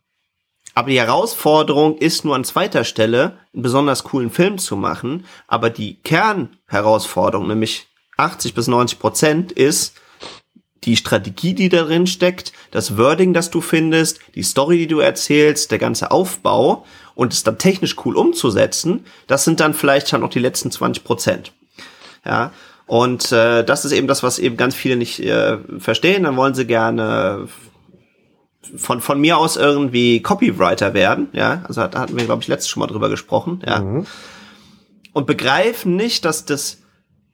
[0.78, 5.26] Aber die Herausforderung ist nur an zweiter Stelle, einen besonders coolen Film zu machen.
[5.47, 7.88] Aber die Kernherausforderung, nämlich
[8.18, 9.95] 80 bis 90 Prozent, ist,
[10.84, 15.71] die Strategie, die darin steckt, das Wording, das du findest, die Story, die du erzählst,
[15.71, 20.30] der ganze Aufbau und es dann technisch cool umzusetzen, das sind dann vielleicht schon noch
[20.30, 21.51] die letzten 20 Prozent.
[22.25, 22.51] Ja,
[22.86, 26.23] und äh, das ist eben das, was eben ganz viele nicht äh, verstehen.
[26.23, 27.47] Dann wollen sie gerne
[28.75, 31.30] von von mir aus irgendwie Copywriter werden.
[31.34, 33.61] Ja, also da hatten wir glaube ich letztes schon mal drüber gesprochen.
[33.65, 34.05] Ja, mhm.
[35.13, 36.80] und begreifen nicht, dass das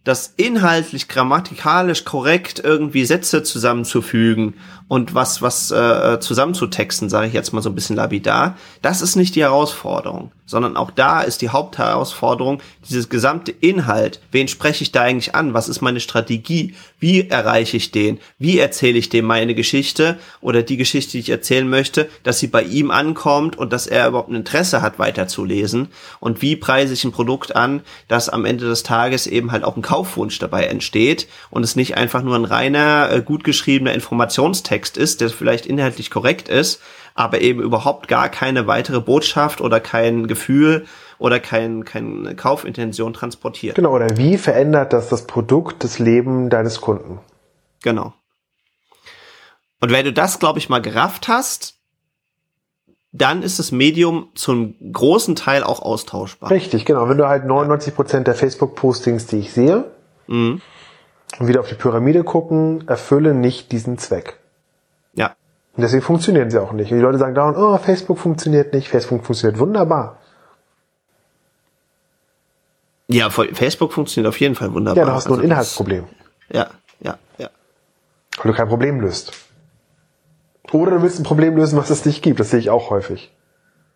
[0.03, 4.55] das inhaltlich grammatikalisch korrekt irgendwie Sätze zusammenzufügen
[4.93, 9.15] und was was äh, zusammenzutexten, sage ich jetzt mal so ein bisschen lapidar, das ist
[9.15, 14.21] nicht die Herausforderung sondern auch da ist die Hauptherausforderung dieses gesamte Inhalt.
[14.31, 15.53] Wen spreche ich da eigentlich an?
[15.53, 16.75] Was ist meine Strategie?
[16.99, 18.19] Wie erreiche ich den?
[18.39, 22.47] Wie erzähle ich dem meine Geschichte oder die Geschichte, die ich erzählen möchte, dass sie
[22.47, 25.87] bei ihm ankommt und dass er überhaupt ein Interesse hat, weiterzulesen?
[26.19, 29.77] Und wie preise ich ein Produkt an, dass am Ende des Tages eben halt auch
[29.77, 34.82] ein Kaufwunsch dabei entsteht und es nicht einfach nur ein reiner, äh, gut geschriebener Informationstext
[34.97, 36.81] ist, der vielleicht inhaltlich korrekt ist,
[37.15, 40.85] aber eben überhaupt gar keine weitere Botschaft oder kein Gefühl
[41.19, 43.75] oder kein, keine Kaufintention transportiert.
[43.75, 47.19] Genau, oder wie verändert das das Produkt, das Leben deines Kunden?
[47.81, 48.13] Genau.
[49.79, 51.75] Und wenn du das, glaube ich, mal gerafft hast,
[53.13, 56.49] dann ist das Medium zum großen Teil auch austauschbar.
[56.49, 57.07] Richtig, genau.
[57.07, 59.91] Wenn du halt 99 Prozent der Facebook-Postings, die ich sehe,
[60.27, 60.61] mhm.
[61.39, 64.39] und wieder auf die Pyramide gucken, erfüllen nicht diesen Zweck.
[65.75, 66.91] Und deswegen funktionieren sie auch nicht.
[66.91, 70.19] Und die Leute sagen dauernd, oh, Facebook funktioniert nicht, Facebook funktioniert wunderbar.
[73.07, 75.03] Ja, Facebook funktioniert auf jeden Fall wunderbar.
[75.03, 76.05] Ja, du hast nur ein also Inhaltsproblem.
[76.51, 76.67] Ja,
[76.99, 77.49] ja, ja.
[78.37, 79.33] Weil du kein Problem löst.
[80.71, 82.39] Oder du willst ein Problem lösen, was es nicht gibt.
[82.39, 83.31] Das sehe ich auch häufig.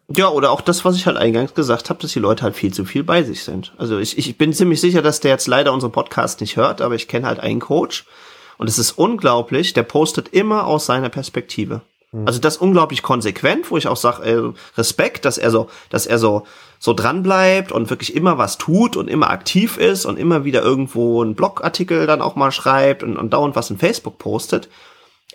[0.09, 2.73] Ja, oder auch das, was ich halt eingangs gesagt habe, dass die Leute halt viel
[2.73, 3.73] zu viel bei sich sind.
[3.78, 6.95] Also ich, ich bin ziemlich sicher, dass der jetzt leider unseren Podcast nicht hört, aber
[6.95, 8.05] ich kenne halt einen Coach,
[8.58, 11.82] und es ist unglaublich, der postet immer aus seiner Perspektive.
[12.12, 12.28] Mhm.
[12.28, 16.18] Also das unglaublich konsequent, wo ich auch sage, äh, Respekt, dass er so, dass er
[16.18, 16.43] so
[16.80, 20.62] so dran bleibt und wirklich immer was tut und immer aktiv ist und immer wieder
[20.62, 24.70] irgendwo einen Blogartikel dann auch mal schreibt und, und dauernd was in Facebook postet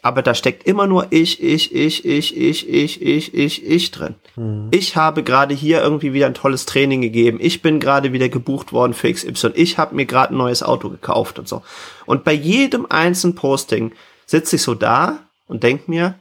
[0.05, 4.16] aber da steckt immer nur ich, ich, ich, ich, ich, ich, ich, ich, ich drin.
[4.34, 4.68] Mhm.
[4.72, 7.38] Ich habe gerade hier irgendwie wieder ein tolles Training gegeben.
[7.40, 9.53] Ich bin gerade wieder gebucht worden für XY.
[9.55, 11.62] Ich habe mir gerade ein neues Auto gekauft und so.
[12.05, 13.92] Und bei jedem einzelnen Posting
[14.26, 16.18] sitze ich so da und denk mir,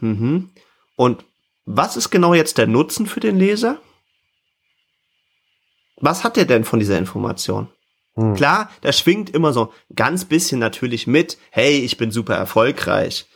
[0.00, 0.50] mhm,
[0.96, 1.24] und
[1.66, 3.78] was ist genau jetzt der Nutzen für den Leser?
[5.98, 7.68] Was hat er denn von dieser Information?
[8.16, 8.34] Hm.
[8.34, 13.26] Klar, da schwingt immer so ganz bisschen natürlich mit, hey, ich bin super erfolgreich.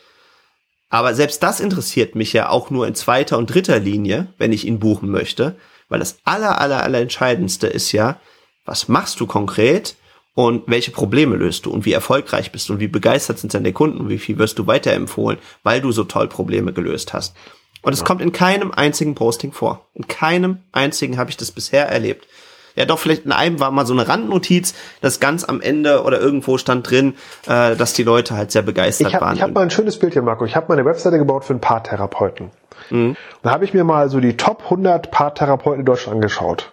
[0.91, 4.67] Aber selbst das interessiert mich ja auch nur in zweiter und dritter Linie, wenn ich
[4.67, 5.57] ihn buchen möchte,
[5.89, 8.21] weil das aller, aller, aller entscheidendste ist ja,
[8.65, 9.97] was machst du konkret
[10.35, 13.73] und welche Probleme löst du und wie erfolgreich bist du und wie begeistert sind deine
[13.73, 17.35] Kunden und wie viel wirst du weiterempfohlen, weil du so toll Probleme gelöst hast.
[17.83, 19.87] Und es kommt in keinem einzigen Posting vor.
[19.95, 22.27] In keinem einzigen habe ich das bisher erlebt
[22.75, 26.21] Ja, doch, vielleicht in einem war mal so eine Randnotiz, dass ganz am Ende oder
[26.21, 27.15] irgendwo stand drin,
[27.47, 29.37] äh, dass die Leute halt sehr begeistert ich hab, waren.
[29.37, 30.45] Ich habe mal ein schönes Bild hier, Marco.
[30.45, 32.51] Ich habe mal eine Webseite gebaut für ein Paartherapeuten.
[32.91, 33.17] Mhm.
[33.43, 36.73] Da habe ich mir mal so die Top 100 Paartherapeuten in Deutschland angeschaut.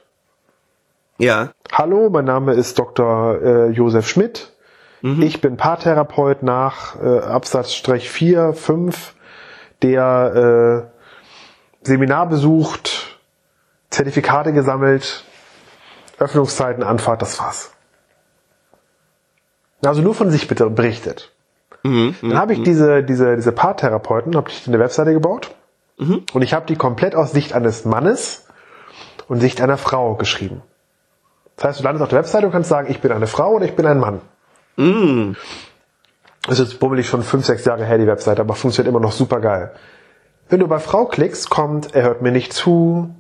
[1.20, 1.52] Ja.
[1.72, 3.40] Hallo, mein Name ist Dr.
[3.42, 4.52] Äh, Josef Schmidt.
[5.02, 5.22] Mhm.
[5.22, 9.14] Ich bin Paartherapeut nach äh, Absatz 4, 5,
[9.84, 10.90] der
[11.84, 13.20] äh, Seminar besucht,
[13.90, 15.26] Zertifikate gesammelt,
[16.22, 17.72] Öffnungszeiten, Anfahrt, das war's.
[19.84, 21.32] Also nur von sich bitte berichtet.
[21.84, 22.64] Mhm, Dann habe ich mhm.
[22.64, 25.56] diese, diese, diese Paartherapeuten, habe ich eine Webseite gebaut
[25.98, 26.24] mhm.
[26.34, 28.48] und ich habe die komplett aus Sicht eines Mannes
[29.28, 30.62] und Sicht einer Frau geschrieben.
[31.56, 33.66] Das heißt, du landest auf der Webseite und kannst sagen, ich bin eine Frau oder
[33.66, 34.22] ich bin ein Mann.
[34.78, 35.36] Mhm.
[36.48, 39.40] Das ist bummelig schon fünf, sechs Jahre her, die Webseite, aber funktioniert immer noch super
[39.40, 39.72] geil.
[40.50, 43.16] Wenn du bei Frau klickst, kommt, er hört mir nicht zu,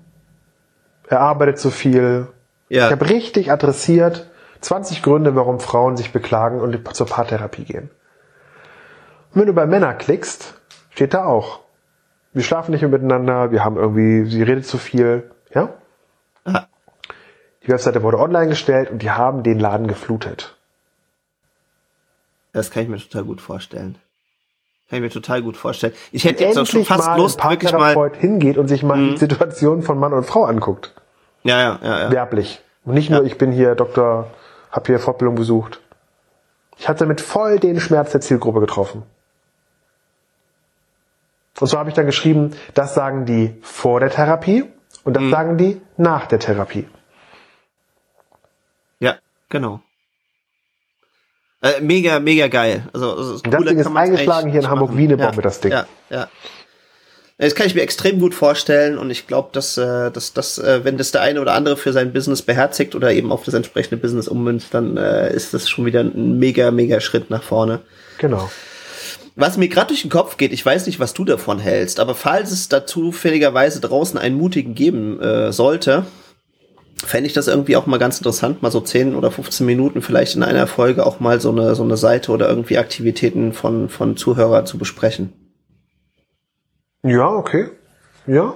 [1.08, 2.28] er arbeitet zu viel.
[2.72, 2.86] Ja.
[2.86, 4.30] Ich habe richtig adressiert
[4.62, 7.90] 20 Gründe, warum Frauen sich beklagen und zur Paartherapie gehen.
[9.34, 10.54] Und wenn du bei Männer klickst,
[10.90, 11.60] steht da auch.
[12.32, 15.74] Wir schlafen nicht mehr miteinander, wir haben irgendwie, sie redet zu viel, ja?
[16.46, 16.70] Aha.
[17.64, 20.56] Die Webseite wurde online gestellt und die haben den Laden geflutet.
[22.54, 23.98] Das kann ich mir total gut vorstellen.
[24.90, 25.94] Kann ich mir total gut vorstellen.
[26.14, 29.12] Ich hätte jetzt auch schon fast mal Lust, wirklich mal hingeht und sich mal mhm.
[29.12, 30.94] die Situation von Mann und Frau anguckt.
[31.44, 32.00] Ja, ja, ja.
[32.02, 32.12] ja.
[32.12, 32.62] Werblich.
[32.84, 34.28] Und nicht nur, ich bin hier Doktor,
[34.72, 35.82] hab hier Fortbildung besucht.
[36.78, 39.04] Ich hatte damit voll den Schmerz der Zielgruppe getroffen.
[41.60, 44.66] Und so habe ich dann geschrieben, das sagen die vor der Therapie
[45.04, 45.30] und das mhm.
[45.30, 46.88] sagen die nach der Therapie.
[49.00, 49.18] Ja,
[49.50, 49.82] genau.
[51.62, 52.88] Äh, mega, mega geil.
[52.94, 55.72] Also, also das, Ding ist eingeschlagen hier in Hamburg-Wiene, ja, wir das Ding.
[55.72, 56.28] Ja, ja.
[57.42, 60.82] Das kann ich mir extrem gut vorstellen und ich glaube, dass, äh, dass, dass äh,
[60.84, 63.98] wenn das der eine oder andere für sein Business beherzigt oder eben auf das entsprechende
[63.98, 67.80] Business ummünzt, dann äh, ist das schon wieder ein mega, mega Schritt nach vorne.
[68.20, 68.52] Genau.
[69.36, 72.14] Was mir gerade durch den Kopf geht, ich weiß nicht, was du davon hältst, aber
[72.14, 76.06] falls es da zufälligerweise draußen einen Mutigen geben äh, sollte,
[76.98, 80.36] fände ich das irgendwie auch mal ganz interessant, mal so 10 oder 15 Minuten vielleicht
[80.36, 84.16] in einer Folge auch mal so eine, so eine Seite oder irgendwie Aktivitäten von, von
[84.16, 85.34] Zuhörern zu besprechen.
[87.04, 87.70] Ja, okay.
[88.28, 88.54] Ja.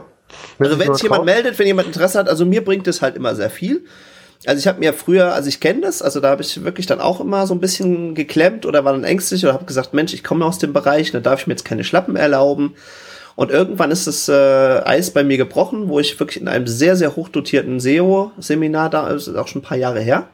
[0.58, 3.16] Wenn also wenn sich jemand meldet, wenn jemand Interesse hat, also mir bringt es halt
[3.16, 3.86] immer sehr viel.
[4.46, 7.00] Also ich habe mir früher, also ich kenne das, also da habe ich wirklich dann
[7.00, 10.24] auch immer so ein bisschen geklemmt oder war dann ängstlich oder habe gesagt, Mensch, ich
[10.24, 12.76] komme aus dem Bereich, da darf ich mir jetzt keine Schlappen erlauben.
[13.36, 16.96] Und irgendwann ist das äh, Eis bei mir gebrochen, wo ich wirklich in einem sehr,
[16.96, 20.30] sehr hochdotierten SEO-Seminar, da ist auch schon ein paar Jahre her.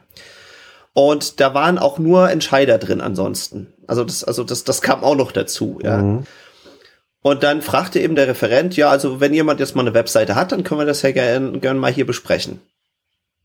[0.94, 3.72] Und da waren auch nur Entscheider drin ansonsten.
[3.86, 5.98] Also das, also das, das kam auch noch dazu, ja.
[5.98, 6.24] Mhm.
[7.22, 10.52] Und dann fragte eben der Referent, ja, also wenn jemand jetzt mal eine Webseite hat,
[10.52, 12.60] dann können wir das ja gerne gern mal hier besprechen.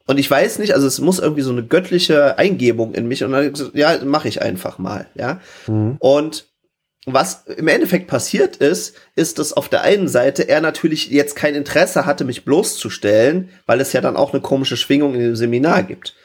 [0.07, 3.33] Und ich weiß nicht, also es muss irgendwie so eine göttliche Eingebung in mich und
[3.33, 5.41] dann, ja, mache ich einfach mal, ja.
[5.67, 5.97] Mhm.
[5.99, 6.47] Und
[7.05, 11.55] was im Endeffekt passiert ist, ist, dass auf der einen Seite er natürlich jetzt kein
[11.55, 15.83] Interesse hatte, mich bloßzustellen, weil es ja dann auch eine komische Schwingung in dem Seminar
[15.83, 16.15] gibt.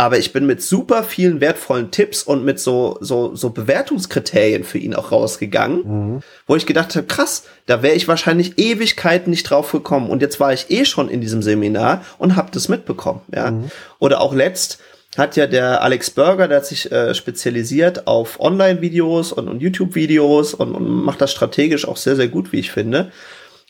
[0.00, 4.78] Aber ich bin mit super vielen wertvollen Tipps und mit so, so, so Bewertungskriterien für
[4.78, 6.20] ihn auch rausgegangen, mhm.
[6.46, 10.08] wo ich gedacht habe, krass, da wäre ich wahrscheinlich Ewigkeiten nicht drauf gekommen.
[10.08, 13.20] Und jetzt war ich eh schon in diesem Seminar und habe das mitbekommen.
[13.30, 13.50] Ja?
[13.50, 13.70] Mhm.
[13.98, 14.78] Oder auch letzt,
[15.18, 20.54] hat ja der Alex Burger, der hat sich äh, spezialisiert auf Online-Videos und, und YouTube-Videos
[20.54, 23.12] und, und macht das strategisch auch sehr, sehr gut, wie ich finde.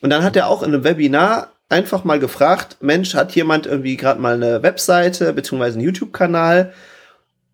[0.01, 3.97] Und dann hat er auch in einem Webinar einfach mal gefragt, Mensch, hat jemand irgendwie
[3.97, 6.73] gerade mal eine Webseite beziehungsweise einen YouTube-Kanal?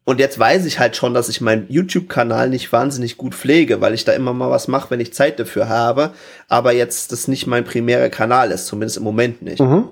[0.05, 3.93] Und jetzt weiß ich halt schon, dass ich meinen YouTube-Kanal nicht wahnsinnig gut pflege, weil
[3.93, 6.13] ich da immer mal was mache, wenn ich Zeit dafür habe.
[6.49, 9.61] Aber jetzt das nicht mein primärer Kanal ist, zumindest im Moment nicht.
[9.61, 9.91] Mhm.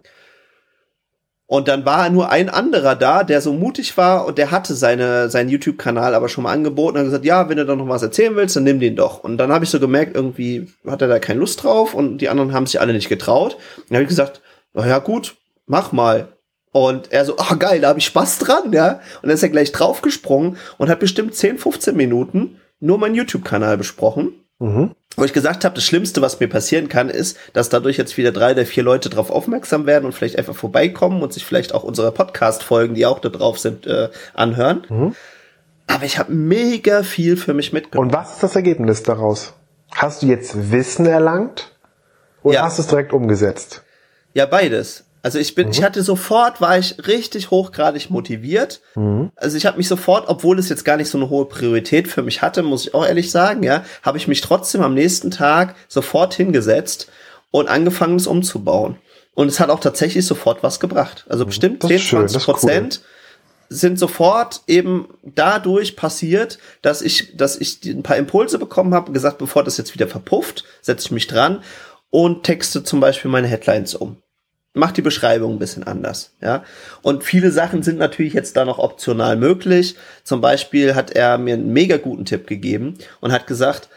[1.46, 5.28] Und dann war nur ein anderer da, der so mutig war und der hatte seine,
[5.28, 8.34] seinen YouTube-Kanal aber schon mal angeboten und gesagt, ja, wenn du da noch was erzählen
[8.34, 9.22] willst, dann nimm den doch.
[9.22, 12.30] Und dann habe ich so gemerkt, irgendwie hat er da keine Lust drauf und die
[12.30, 13.58] anderen haben sich alle nicht getraut.
[13.88, 14.40] dann habe ich gesagt,
[14.72, 15.36] na ja, gut,
[15.66, 16.28] mach mal.
[16.72, 19.00] Und er so, ah oh, geil, da habe ich Spaß dran, ja.
[19.22, 23.76] Und dann ist er gleich draufgesprungen und hat bestimmt 10, 15 Minuten nur meinen YouTube-Kanal
[23.76, 24.43] besprochen.
[24.64, 24.94] Mhm.
[25.16, 28.32] Wo ich gesagt habe, das Schlimmste, was mir passieren kann, ist, dass dadurch jetzt wieder
[28.32, 31.84] drei oder vier Leute darauf aufmerksam werden und vielleicht einfach vorbeikommen und sich vielleicht auch
[31.84, 34.86] unsere Podcast-Folgen, die auch da drauf sind, äh, anhören.
[34.88, 35.14] Mhm.
[35.86, 38.08] Aber ich habe mega viel für mich mitgenommen.
[38.08, 39.52] Und was ist das Ergebnis daraus?
[39.94, 41.72] Hast du jetzt Wissen erlangt
[42.42, 42.62] oder ja.
[42.62, 43.82] hast du es direkt umgesetzt?
[44.32, 45.04] Ja, beides.
[45.24, 45.72] Also ich bin, mhm.
[45.72, 48.82] ich hatte sofort, war ich richtig hochgradig motiviert.
[48.94, 49.32] Mhm.
[49.36, 52.22] Also ich habe mich sofort, obwohl es jetzt gar nicht so eine hohe Priorität für
[52.22, 55.76] mich hatte, muss ich auch ehrlich sagen, ja, habe ich mich trotzdem am nächsten Tag
[55.88, 57.08] sofort hingesetzt
[57.50, 58.98] und angefangen, es umzubauen.
[59.32, 61.24] Und es hat auch tatsächlich sofort was gebracht.
[61.26, 63.74] Also bestimmt 10, 20 Prozent cool.
[63.74, 69.14] sind sofort eben dadurch passiert, dass ich, dass ich ein paar Impulse bekommen habe und
[69.14, 71.62] gesagt, bevor das jetzt wieder verpufft, setze ich mich dran
[72.10, 74.18] und texte zum Beispiel meine Headlines um.
[74.74, 76.64] Mach die Beschreibung ein bisschen anders, ja.
[77.00, 79.96] Und viele Sachen sind natürlich jetzt da noch optional möglich.
[80.24, 83.88] Zum Beispiel hat er mir einen mega guten Tipp gegeben und hat gesagt,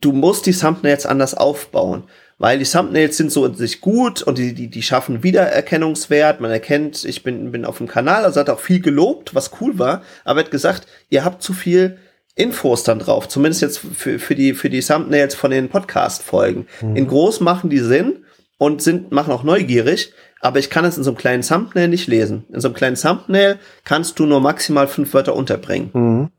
[0.00, 2.04] du musst die Thumbnails anders aufbauen
[2.40, 6.40] weil die Thumbnails sind so in sich gut und die, die, die schaffen Wiedererkennungswert.
[6.40, 9.78] Man erkennt, ich bin, bin auf dem Kanal, also hat auch viel gelobt, was cool
[9.78, 11.98] war, aber hat gesagt, ihr habt zu viel
[12.36, 16.66] Infos dann drauf, zumindest jetzt für, für die, für die Thumbnails von den Podcast-Folgen.
[16.80, 16.96] Mhm.
[16.96, 18.24] In groß machen die Sinn
[18.60, 22.08] und sind, machen auch neugierig, aber ich kann es in so einem kleinen Thumbnail nicht
[22.08, 22.44] lesen.
[22.52, 25.90] In so einem kleinen Thumbnail kannst du nur maximal fünf Wörter unterbringen.
[25.94, 26.30] Mhm.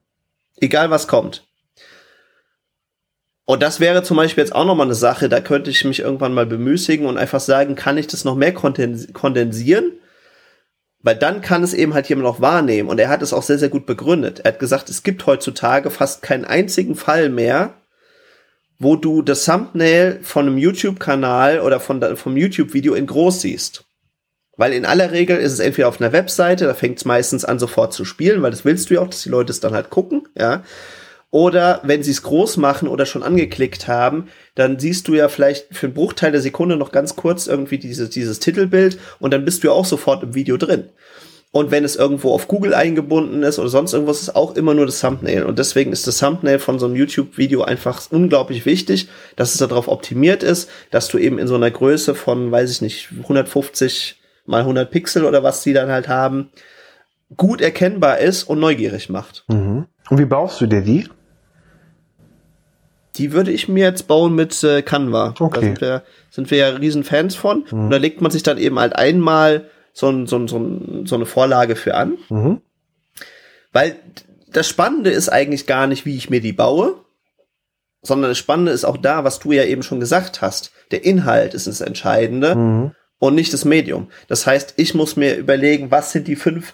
[0.57, 1.47] Egal was kommt.
[3.45, 6.35] Und das wäre zum Beispiel jetzt auch nochmal eine Sache, da könnte ich mich irgendwann
[6.35, 9.93] mal bemüßigen und einfach sagen, kann ich das noch mehr kondensieren?
[10.99, 12.87] Weil dann kann es eben halt jemand auch wahrnehmen.
[12.87, 14.41] Und er hat es auch sehr, sehr gut begründet.
[14.41, 17.80] Er hat gesagt, es gibt heutzutage fast keinen einzigen Fall mehr,
[18.81, 23.83] wo du das Thumbnail von einem YouTube-Kanal oder von, vom YouTube-Video in groß siehst.
[24.57, 27.59] Weil in aller Regel ist es entweder auf einer Webseite, da fängt es meistens an
[27.59, 29.91] sofort zu spielen, weil das willst du ja auch, dass die Leute es dann halt
[29.91, 30.63] gucken, ja.
[31.29, 35.67] Oder wenn sie es groß machen oder schon angeklickt haben, dann siehst du ja vielleicht
[35.75, 39.63] für einen Bruchteil der Sekunde noch ganz kurz irgendwie dieses, dieses Titelbild und dann bist
[39.63, 40.89] du ja auch sofort im Video drin.
[41.53, 44.85] Und wenn es irgendwo auf Google eingebunden ist oder sonst irgendwas, ist auch immer nur
[44.85, 45.43] das Thumbnail.
[45.43, 49.89] Und deswegen ist das Thumbnail von so einem YouTube-Video einfach unglaublich wichtig, dass es darauf
[49.89, 54.61] optimiert ist, dass du eben in so einer Größe von, weiß ich nicht, 150 mal
[54.61, 56.49] 100 Pixel oder was die dann halt haben,
[57.35, 59.43] gut erkennbar ist und neugierig macht.
[59.49, 59.87] Mhm.
[60.09, 61.09] Und wie baust du dir die?
[63.15, 65.35] Die würde ich mir jetzt bauen mit äh, Canva.
[65.37, 65.59] Okay.
[65.59, 67.65] Da sind wir, sind wir ja riesen Fans von.
[67.69, 67.85] Mhm.
[67.85, 71.75] Und da legt man sich dann eben halt einmal so, so, so, so eine Vorlage
[71.75, 72.17] für an.
[72.29, 72.61] Mhm.
[73.71, 73.97] Weil
[74.51, 76.95] das Spannende ist eigentlich gar nicht, wie ich mir die baue,
[78.01, 80.71] sondern das Spannende ist auch da, was du ja eben schon gesagt hast.
[80.91, 82.91] Der Inhalt ist das Entscheidende mhm.
[83.19, 84.09] und nicht das Medium.
[84.27, 86.73] Das heißt, ich muss mir überlegen, was sind die fünf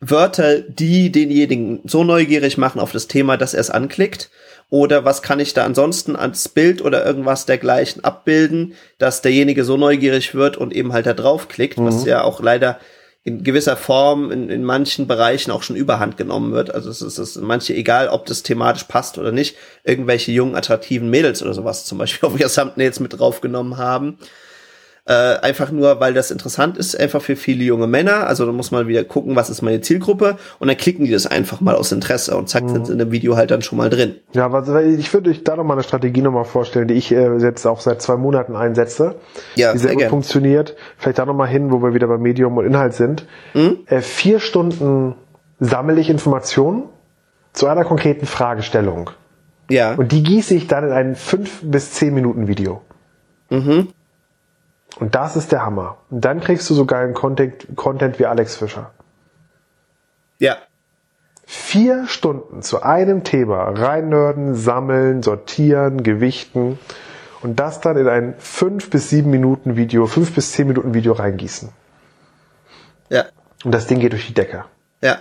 [0.00, 4.30] Wörter, die denjenigen so neugierig machen auf das Thema, dass er es anklickt
[4.72, 9.76] oder was kann ich da ansonsten als Bild oder irgendwas dergleichen abbilden, dass derjenige so
[9.76, 11.84] neugierig wird und eben halt da draufklickt, mhm.
[11.84, 12.80] was ja auch leider
[13.22, 16.74] in gewisser Form in, in manchen Bereichen auch schon überhand genommen wird.
[16.74, 20.56] Also es ist, es ist manche, egal ob das thematisch passt oder nicht, irgendwelche jungen,
[20.56, 24.16] attraktiven Mädels oder sowas zum Beispiel auf ihr Thumbnails mit draufgenommen haben.
[25.04, 28.28] Äh, einfach nur, weil das interessant ist, einfach für viele junge Männer.
[28.28, 31.26] Also da muss man wieder gucken, was ist meine Zielgruppe und dann klicken die das
[31.26, 32.68] einfach mal aus Interesse und zack, mhm.
[32.68, 34.14] sind sie in dem Video halt dann schon mal drin.
[34.32, 37.10] Ja, aber ich würde euch da noch mal eine Strategie noch mal vorstellen, die ich
[37.10, 39.16] äh, jetzt auch seit zwei Monaten einsetze.
[39.56, 40.10] Ja, die sehr, sehr gut gern.
[40.10, 40.76] funktioniert.
[40.98, 43.26] Vielleicht da noch mal hin, wo wir wieder bei Medium und Inhalt sind.
[43.54, 43.80] Mhm.
[43.86, 45.16] Äh, vier Stunden
[45.58, 46.84] sammle ich Informationen
[47.52, 49.10] zu einer konkreten Fragestellung.
[49.68, 49.94] Ja.
[49.94, 52.82] Und die gieße ich dann in ein fünf bis zehn Minuten Video.
[53.50, 53.88] Mhm.
[54.98, 55.98] Und das ist der Hammer.
[56.10, 58.92] Und dann kriegst du so geilen Content, Content wie Alex Fischer.
[60.38, 60.56] Ja.
[61.44, 66.78] Vier Stunden zu einem Thema reinnörden, sammeln, sortieren, gewichten
[67.42, 71.12] und das dann in ein fünf bis sieben Minuten Video, fünf bis zehn Minuten Video
[71.12, 71.70] reingießen.
[73.08, 73.26] Ja.
[73.64, 74.64] Und das Ding geht durch die Decke.
[75.02, 75.20] Ja.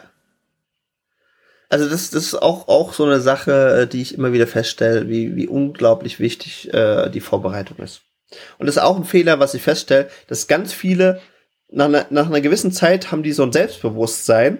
[1.70, 5.08] Also das, das ist auch, auch so eine Sache, äh, die ich immer wieder feststelle,
[5.08, 8.02] wie, wie unglaublich wichtig äh, die Vorbereitung ist.
[8.58, 11.22] Und das ist auch ein Fehler, was ich feststelle, dass ganz viele
[11.72, 14.60] nach einer, nach einer gewissen Zeit haben die so ein Selbstbewusstsein.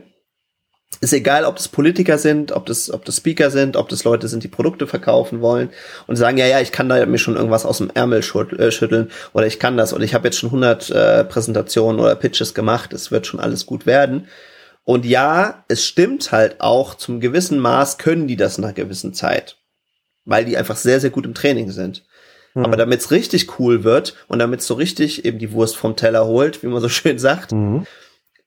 [1.00, 4.28] Ist egal, ob das Politiker sind, ob das, ob das Speaker sind, ob das Leute
[4.28, 5.70] sind, die Produkte verkaufen wollen
[6.06, 9.10] und sagen, ja, ja, ich kann da mir schon irgendwas aus dem Ärmel äh, schütteln
[9.34, 12.92] oder ich kann das und ich habe jetzt schon 100 äh, Präsentationen oder Pitches gemacht,
[12.92, 14.28] es wird schon alles gut werden.
[14.84, 19.14] Und ja, es stimmt halt auch, zum gewissen Maß können die das nach einer gewissen
[19.14, 19.58] Zeit,
[20.26, 22.04] weil die einfach sehr, sehr gut im Training sind.
[22.54, 22.66] Mhm.
[22.66, 26.26] Aber damit es richtig cool wird und damit so richtig eben die Wurst vom Teller
[26.26, 27.86] holt, wie man so schön sagt, mhm.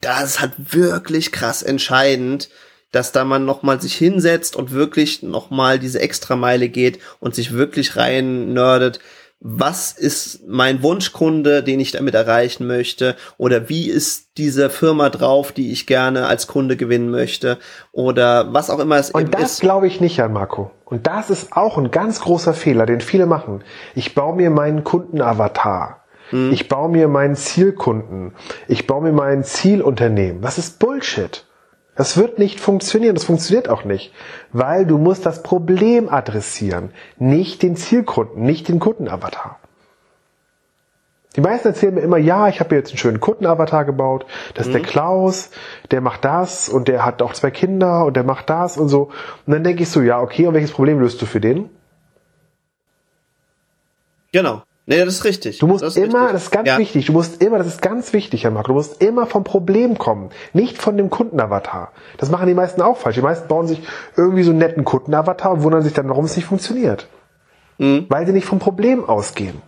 [0.01, 2.49] das ist halt wirklich krass entscheidend,
[2.91, 7.97] dass da man nochmal sich hinsetzt und wirklich nochmal diese Extrameile geht und sich wirklich
[7.97, 9.01] rein nerdet
[9.47, 15.53] was ist mein Wunschkunde, den ich damit erreichen möchte, oder wie ist diese Firma drauf,
[15.53, 17.59] die ich gerne als Kunde gewinnen möchte,
[17.93, 20.71] oder was auch immer es Und das glaube ich nicht an Marco.
[20.87, 23.63] Und das ist auch ein ganz großer Fehler, den viele machen.
[23.95, 26.05] Ich baue mir meinen Kundenavatar.
[26.31, 26.51] Hm.
[26.51, 28.33] Ich baue mir meinen Zielkunden.
[28.67, 30.43] Ich baue mir mein Zielunternehmen.
[30.43, 31.45] Was ist Bullshit?
[31.97, 34.13] Das wird nicht funktionieren, das funktioniert auch nicht,
[34.53, 39.61] weil du musst das Problem adressieren, nicht den Zielkunden, nicht den Kundenavatar.
[41.37, 44.25] Die meisten erzählen mir immer, ja, ich habe jetzt einen schönen Kundenavatar gebaut,
[44.55, 45.51] das ist der Klaus,
[45.91, 49.11] der macht das und der hat auch zwei Kinder und der macht das und so.
[49.47, 51.71] Und dann denke ich so, ja, okay, und welches Problem löst du für den?
[54.31, 54.63] Genau.
[54.87, 55.59] Nee, das ist richtig.
[55.59, 56.33] Du musst das immer, richtig.
[56.33, 56.79] das ist ganz ja.
[56.79, 59.97] wichtig, du musst immer, das ist ganz wichtig, Herr Marc, du musst immer vom Problem
[59.97, 61.93] kommen, nicht von dem Kundenavatar.
[62.19, 63.17] Das machen die meisten auch falsch.
[63.17, 63.81] Die meisten bauen sich
[64.17, 67.09] irgendwie so einen netten Kundenavatar und wundern sich dann, warum es nicht funktioniert.
[67.79, 68.07] Mhm.
[68.09, 69.63] Weil sie nicht vom Problem ausgehen.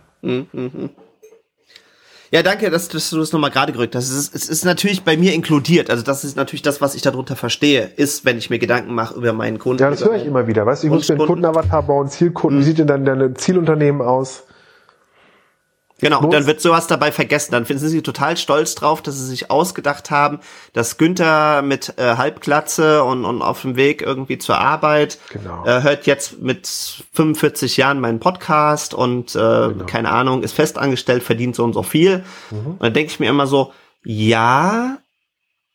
[2.31, 4.09] Ja, danke, dass, dass du das nochmal gerade gerückt hast.
[4.09, 5.89] Es ist, es ist natürlich bei mir inkludiert.
[5.89, 9.15] Also das ist natürlich das, was ich darunter verstehe, ist, wenn ich mir Gedanken mache
[9.15, 9.81] über meinen Kunden.
[9.81, 10.65] Ja, das höre ich immer wieder.
[10.65, 11.25] Weißt du, ich muss mir einen.
[11.25, 12.59] Kundenavatar bauen, Zielkunden.
[12.59, 14.46] Wie sieht denn dann deine Zielunternehmen aus?
[15.99, 16.31] Genau, Los.
[16.31, 17.53] dann wird sowas dabei vergessen.
[17.53, 20.39] Dann sind sie total stolz drauf, dass sie sich ausgedacht haben,
[20.73, 25.65] dass Günther mit äh, Halbglatze und, und auf dem Weg irgendwie zur Arbeit Genau.
[25.65, 26.67] äh, hört jetzt mit
[27.13, 29.85] 45 Jahren meinen Podcast und äh, Genau.
[29.87, 32.23] keine Ahnung, ist festangestellt, verdient so und so viel.
[32.51, 32.67] Mhm.
[32.73, 33.73] Und dann denke ich mir immer so,
[34.03, 34.97] ja,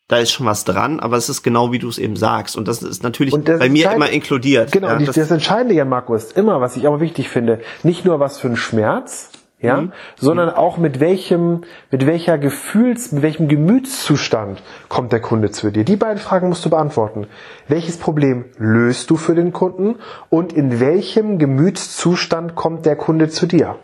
[0.07, 2.55] da ist schon was dran, aber es ist genau wie du es eben sagst.
[2.55, 4.71] Und das ist natürlich das bei mir immer inkludiert.
[4.71, 8.05] Genau, ja, das, das, Entscheidende, Jan Marco, ist immer, was ich aber wichtig finde, nicht
[8.05, 9.29] nur was für ein Schmerz,
[9.63, 9.93] ja, Mhm.
[10.17, 15.83] sondern auch mit welchem, mit welcher Gefühls, mit welchem Gemütszustand kommt der Kunde zu dir.
[15.83, 17.25] Die beiden Fragen musst du beantworten.
[17.67, 19.95] Welches Problem löst du für den Kunden
[20.29, 23.77] und in welchem Gemütszustand kommt der Kunde zu dir?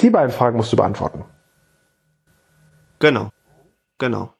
[0.00, 1.24] Die beiden Fragen musst du beantworten.
[2.98, 3.30] Genau.
[3.98, 4.32] Genau.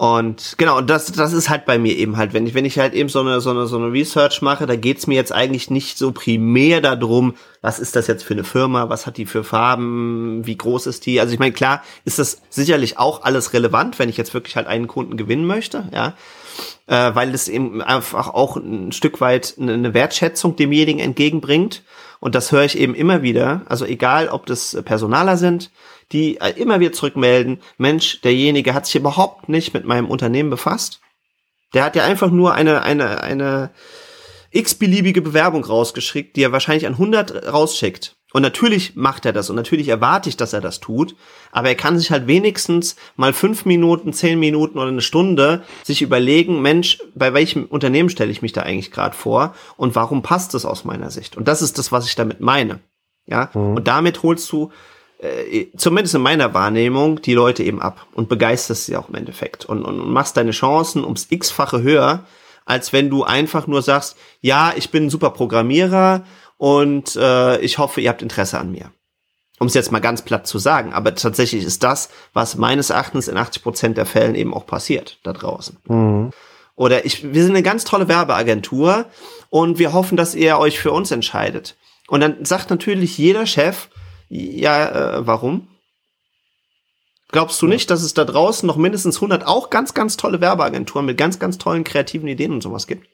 [0.00, 2.78] Und genau, und das, das ist halt bei mir eben halt, wenn ich, wenn ich
[2.78, 5.68] halt eben so eine, so eine, so eine Research mache, da geht's mir jetzt eigentlich
[5.68, 9.44] nicht so primär darum, was ist das jetzt für eine Firma, was hat die für
[9.44, 11.20] Farben, wie groß ist die.
[11.20, 14.68] Also ich meine, klar ist das sicherlich auch alles relevant, wenn ich jetzt wirklich halt
[14.68, 16.14] einen Kunden gewinnen möchte, ja.
[16.86, 21.82] Äh, weil es eben einfach auch ein Stück weit eine eine Wertschätzung demjenigen entgegenbringt.
[22.20, 23.62] Und das höre ich eben immer wieder.
[23.66, 25.70] Also egal, ob das Personaler sind,
[26.12, 31.00] die äh, immer wieder zurückmelden, Mensch, derjenige hat sich überhaupt nicht mit meinem Unternehmen befasst.
[31.74, 33.70] Der hat ja einfach nur eine, eine, eine
[34.50, 38.16] x-beliebige Bewerbung rausgeschickt, die er wahrscheinlich an 100 rausschickt.
[38.32, 41.16] Und natürlich macht er das und natürlich erwarte ich, dass er das tut,
[41.50, 46.00] aber er kann sich halt wenigstens mal fünf Minuten, zehn Minuten oder eine Stunde sich
[46.00, 50.54] überlegen, Mensch, bei welchem Unternehmen stelle ich mich da eigentlich gerade vor und warum passt
[50.54, 51.36] es aus meiner Sicht?
[51.36, 52.78] Und das ist das, was ich damit meine.
[53.26, 54.72] Ja, und damit holst du
[55.22, 59.66] äh, zumindest in meiner Wahrnehmung die Leute eben ab und begeisterst sie auch im Endeffekt
[59.66, 62.24] und, und, und machst deine Chancen ums x-fache höher,
[62.64, 66.24] als wenn du einfach nur sagst, ja, ich bin ein super Programmierer
[66.56, 68.92] und äh, ich hoffe, ihr habt Interesse an mir.
[69.58, 73.28] Um es jetzt mal ganz platt zu sagen, aber tatsächlich ist das, was meines Erachtens
[73.28, 75.76] in 80 Prozent der Fällen eben auch passiert da draußen.
[76.76, 79.04] Oder ich, wir sind eine ganz tolle Werbeagentur
[79.50, 81.76] und wir hoffen, dass ihr euch für uns entscheidet.
[82.08, 83.88] Und dann sagt natürlich jeder Chef,
[84.30, 85.66] ja, äh, warum?
[87.32, 91.06] Glaubst du nicht, dass es da draußen noch mindestens 100 auch ganz, ganz tolle Werbeagenturen
[91.06, 93.08] mit ganz, ganz tollen kreativen Ideen und sowas gibt?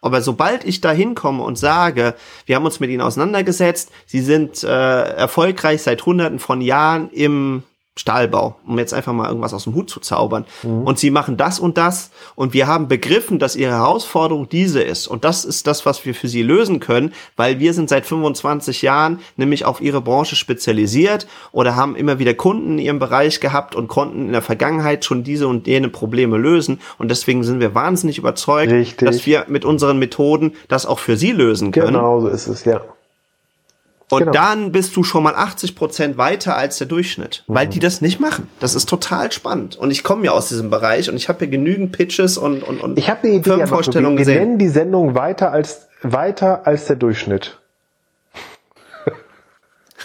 [0.00, 2.14] Aber sobald ich da hinkomme und sage,
[2.44, 7.62] wir haben uns mit ihnen auseinandergesetzt, sie sind äh, erfolgreich seit hunderten von Jahren im
[7.98, 10.44] Stahlbau, um jetzt einfach mal irgendwas aus dem Hut zu zaubern.
[10.62, 15.06] Und sie machen das und das und wir haben begriffen, dass ihre Herausforderung diese ist.
[15.06, 18.82] Und das ist das, was wir für sie lösen können, weil wir sind seit 25
[18.82, 23.74] Jahren nämlich auf ihre Branche spezialisiert oder haben immer wieder Kunden in ihrem Bereich gehabt
[23.74, 26.80] und konnten in der Vergangenheit schon diese und jene Probleme lösen.
[26.98, 29.08] Und deswegen sind wir wahnsinnig überzeugt, Richtig.
[29.08, 31.94] dass wir mit unseren Methoden das auch für sie lösen können.
[31.94, 32.82] Genau so ist es, ja.
[34.08, 34.32] Und Genau.
[34.32, 38.20] dann bist du schon mal 80 Prozent weiter als der Durchschnitt, weil die das nicht
[38.20, 38.48] machen.
[38.60, 39.74] Das ist total spannend.
[39.76, 42.80] Und ich komme ja aus diesem Bereich und ich habe hier genügend Pitches und, und,
[42.80, 43.42] und Ich habe eine Idee.
[43.50, 44.46] Firmenvorstellungen wir, wir gesehen.
[44.48, 47.58] nennen die Sendung weiter als, weiter als der Durchschnitt.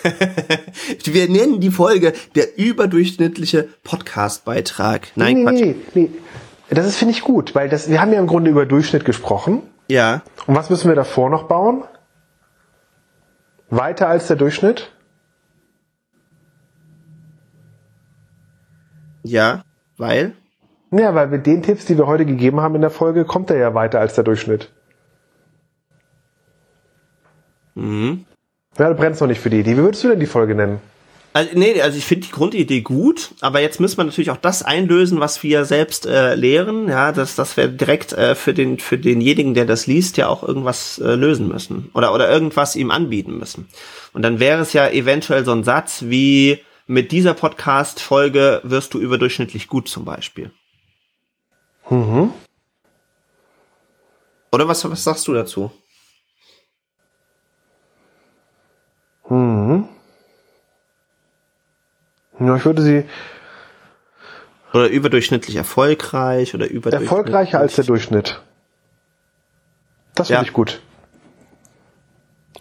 [1.06, 5.10] Wir nennen die Folge der überdurchschnittliche Podcast-Beitrag.
[5.16, 6.10] Nein, nee, nee, nee.
[6.70, 9.62] Das ist, finde ich gut, weil das, wir haben ja im Grunde über Durchschnitt gesprochen.
[9.90, 11.84] Ja, Und was müssen wir davor noch bauen?
[13.72, 14.92] Weiter als der Durchschnitt?
[19.24, 19.64] ja,
[19.98, 20.34] weil.
[20.92, 23.58] Ja, weil mit den Tipps, die wir heute gegeben haben in der Folge, kommt er
[23.58, 24.72] ja weiter als der Durchschnitt.
[27.76, 28.26] Mhm.
[28.78, 29.78] Ja, du brennst noch nicht für die Idee.
[29.78, 30.82] Wie würdest du denn die Folge nennen?
[31.34, 34.64] Also, nee, also ich finde die Grundidee gut, aber jetzt müssen wir natürlich auch das
[34.64, 38.98] einlösen, was wir selbst äh, lehren, ja, dass, dass wir direkt äh, für den für
[38.98, 43.38] denjenigen, der das liest, ja auch irgendwas äh, lösen müssen oder oder irgendwas ihm anbieten
[43.38, 43.70] müssen.
[44.12, 49.00] Und dann wäre es ja eventuell so ein Satz wie mit dieser Podcast-Folge wirst du
[49.00, 50.52] überdurchschnittlich gut zum Beispiel.
[51.90, 52.34] Mhm.
[54.52, 55.72] Oder was, was sagst du dazu?
[59.30, 59.88] Mhm.
[62.56, 63.06] Ich würde sie
[64.74, 68.42] oder überdurchschnittlich erfolgreich oder überdurchschnittlich erfolgreicher als der Durchschnitt.
[70.16, 70.48] Das finde Ja.
[70.48, 70.82] ich gut.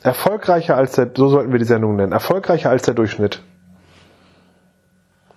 [0.02, 2.12] Erfolgreicher als der, so sollten wir die Sendung nennen.
[2.12, 3.42] Erfolgreicher als der Durchschnitt.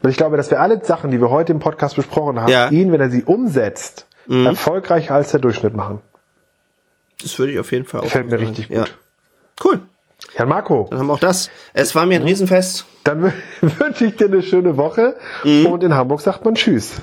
[0.02, 2.70] Weil ich glaube, dass wir alle Sachen, die wir heute im Podcast besprochen haben, Ja.
[2.70, 6.02] ihn, wenn er sie umsetzt, erfolgreicher als der Durchschnitt machen.
[7.22, 8.82] Das würde ich auf jeden Fall auch Gefällt mir richtig Ja.
[8.84, 8.98] gut.
[9.64, 9.80] Cool.
[10.38, 11.50] Jan Marco, Dann haben wir auch das.
[11.74, 12.86] Es war mir ein Riesenfest.
[13.04, 13.34] dann wü-
[13.80, 15.66] wünsche ich dir eine schöne Woche Mhm.
[15.68, 16.94] und in Hamburg sagt man Tschüss.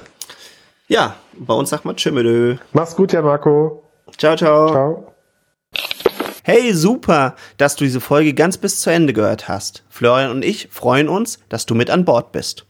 [0.89, 2.59] Ja, bei uns sagt man Tschüss.
[2.72, 3.85] Mach's gut, Jan Marco.
[4.18, 4.68] Ciao, ciao.
[4.70, 5.07] Ciao.
[6.43, 9.85] Hey, super, dass du diese Folge ganz bis zu Ende gehört hast.
[9.89, 12.66] Florian und ich freuen uns, dass du mit an Bord bist.